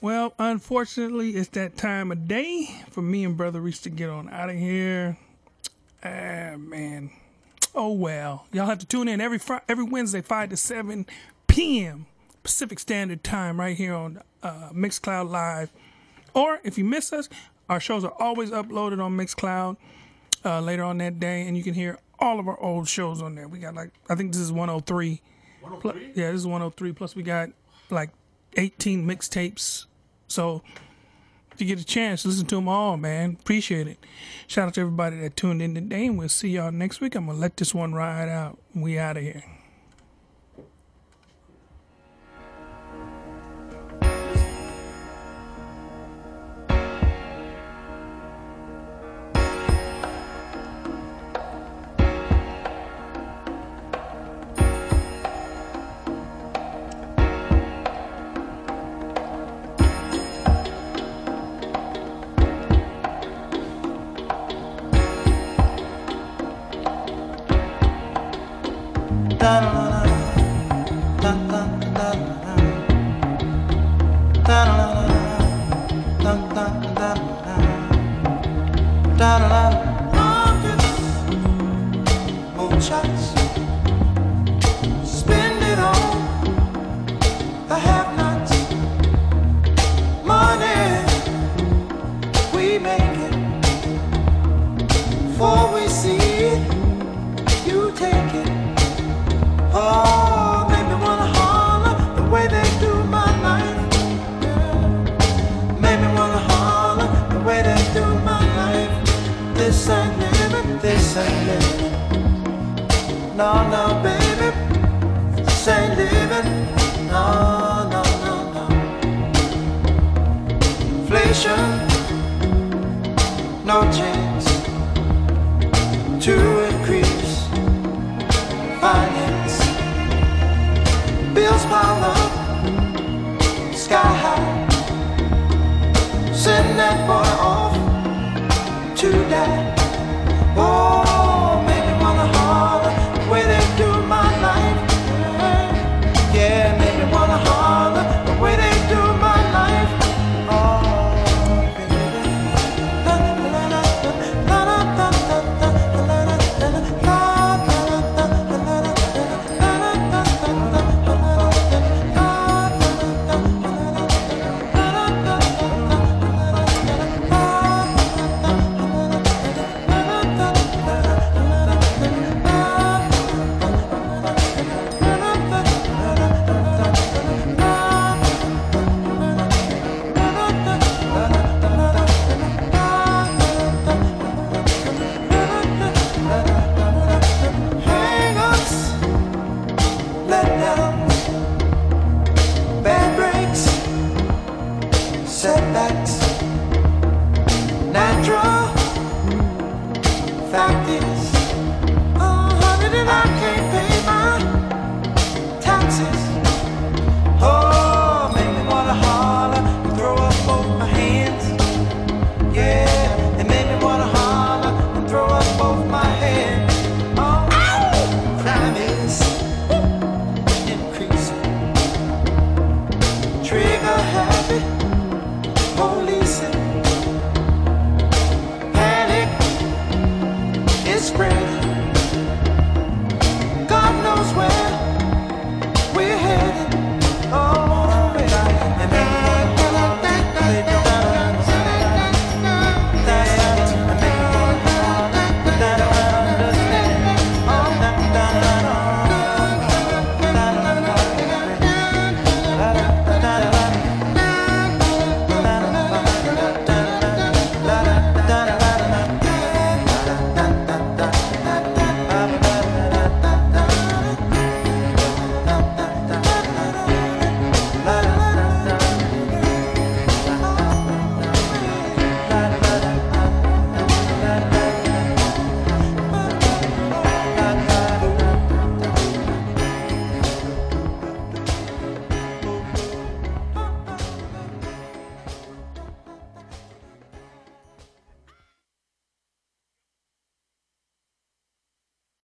Well, 0.02 0.32
unfortunately, 0.39 1.31
it's 1.31 1.51
that 1.51 1.77
time 1.77 2.10
of 2.10 2.27
day 2.27 2.82
for 2.90 3.02
me 3.02 3.22
and 3.24 3.36
Brotha 3.36 3.60
Reese 3.60 3.81
to 3.81 3.90
get 3.90 4.09
on 4.09 4.31
out 4.31 4.48
of 4.48 4.56
here. 4.56 5.18
Ah, 6.02 6.56
man. 6.56 7.10
Oh, 7.74 7.93
well. 7.93 8.47
Y'all 8.51 8.64
have 8.64 8.78
to 8.78 8.86
tune 8.86 9.09
in 9.09 9.20
every 9.20 9.39
every 9.68 9.85
Wednesday, 9.85 10.22
5 10.22 10.51
to 10.51 10.56
7 10.56 11.06
p.m. 11.48 12.06
Pacific 12.43 12.78
Standard 12.78 13.22
Time 13.22 13.60
right 13.60 13.77
here 13.77 13.94
on 13.94 14.22
uh, 14.43 14.70
Mixcloud 14.72 15.28
Live. 15.28 15.70
Or 16.32 16.60
if 16.64 16.78
you 16.78 16.85
miss 16.85 17.12
us, 17.12 17.28
our 17.68 17.78
shows 17.78 18.02
are 18.02 18.14
always 18.18 18.51
uploaded 18.51 19.05
on 19.05 19.18
Mixcloud 19.18 19.77
uh, 20.47 20.60
later 20.62 20.82
on 20.82 20.97
that 20.98 21.20
day, 21.20 21.47
and 21.47 21.59
you 21.59 21.62
can 21.62 21.74
hear 21.74 21.98
all 22.18 22.40
of 22.40 22.48
our 22.48 22.59
old 22.59 22.89
shows 22.89 23.20
on 23.20 23.35
there. 23.35 23.48
We 23.48 23.59
got 23.59 23.74
like, 23.74 23.90
I 24.09 24.14
think 24.14 24.32
this 24.32 24.40
is 24.40 24.51
103. 24.51 25.20
103? 25.60 26.12
yeah, 26.14 26.32
this 26.32 26.40
is 26.40 26.47
103. 26.47 26.93
Plus, 26.93 27.14
we 27.14 27.22
got 27.22 27.51
like 27.90 28.10
18 28.56 29.06
mixtapes. 29.06 29.85
So 30.31 30.62
if 31.52 31.61
you 31.61 31.66
get 31.66 31.81
a 31.81 31.85
chance, 31.85 32.24
listen 32.24 32.47
to 32.47 32.55
them 32.55 32.69
all, 32.69 32.97
man. 32.97 33.36
Appreciate 33.40 33.86
it. 33.86 33.98
Shout 34.47 34.69
out 34.69 34.74
to 34.74 34.81
everybody 34.81 35.19
that 35.20 35.36
tuned 35.36 35.61
in 35.61 35.74
today, 35.74 36.07
and 36.07 36.19
we'll 36.19 36.28
see 36.28 36.51
y'all 36.51 36.73
next 36.73 37.01
week. 37.01 37.15
I'm 37.15 37.27
going 37.27 37.36
to 37.36 37.40
let 37.40 37.57
this 37.57 37.74
one 37.74 37.93
ride 37.93 38.28
out. 38.28 38.59
We 38.74 38.98
out 38.98 39.16
of 39.16 39.23
here. 39.23 39.44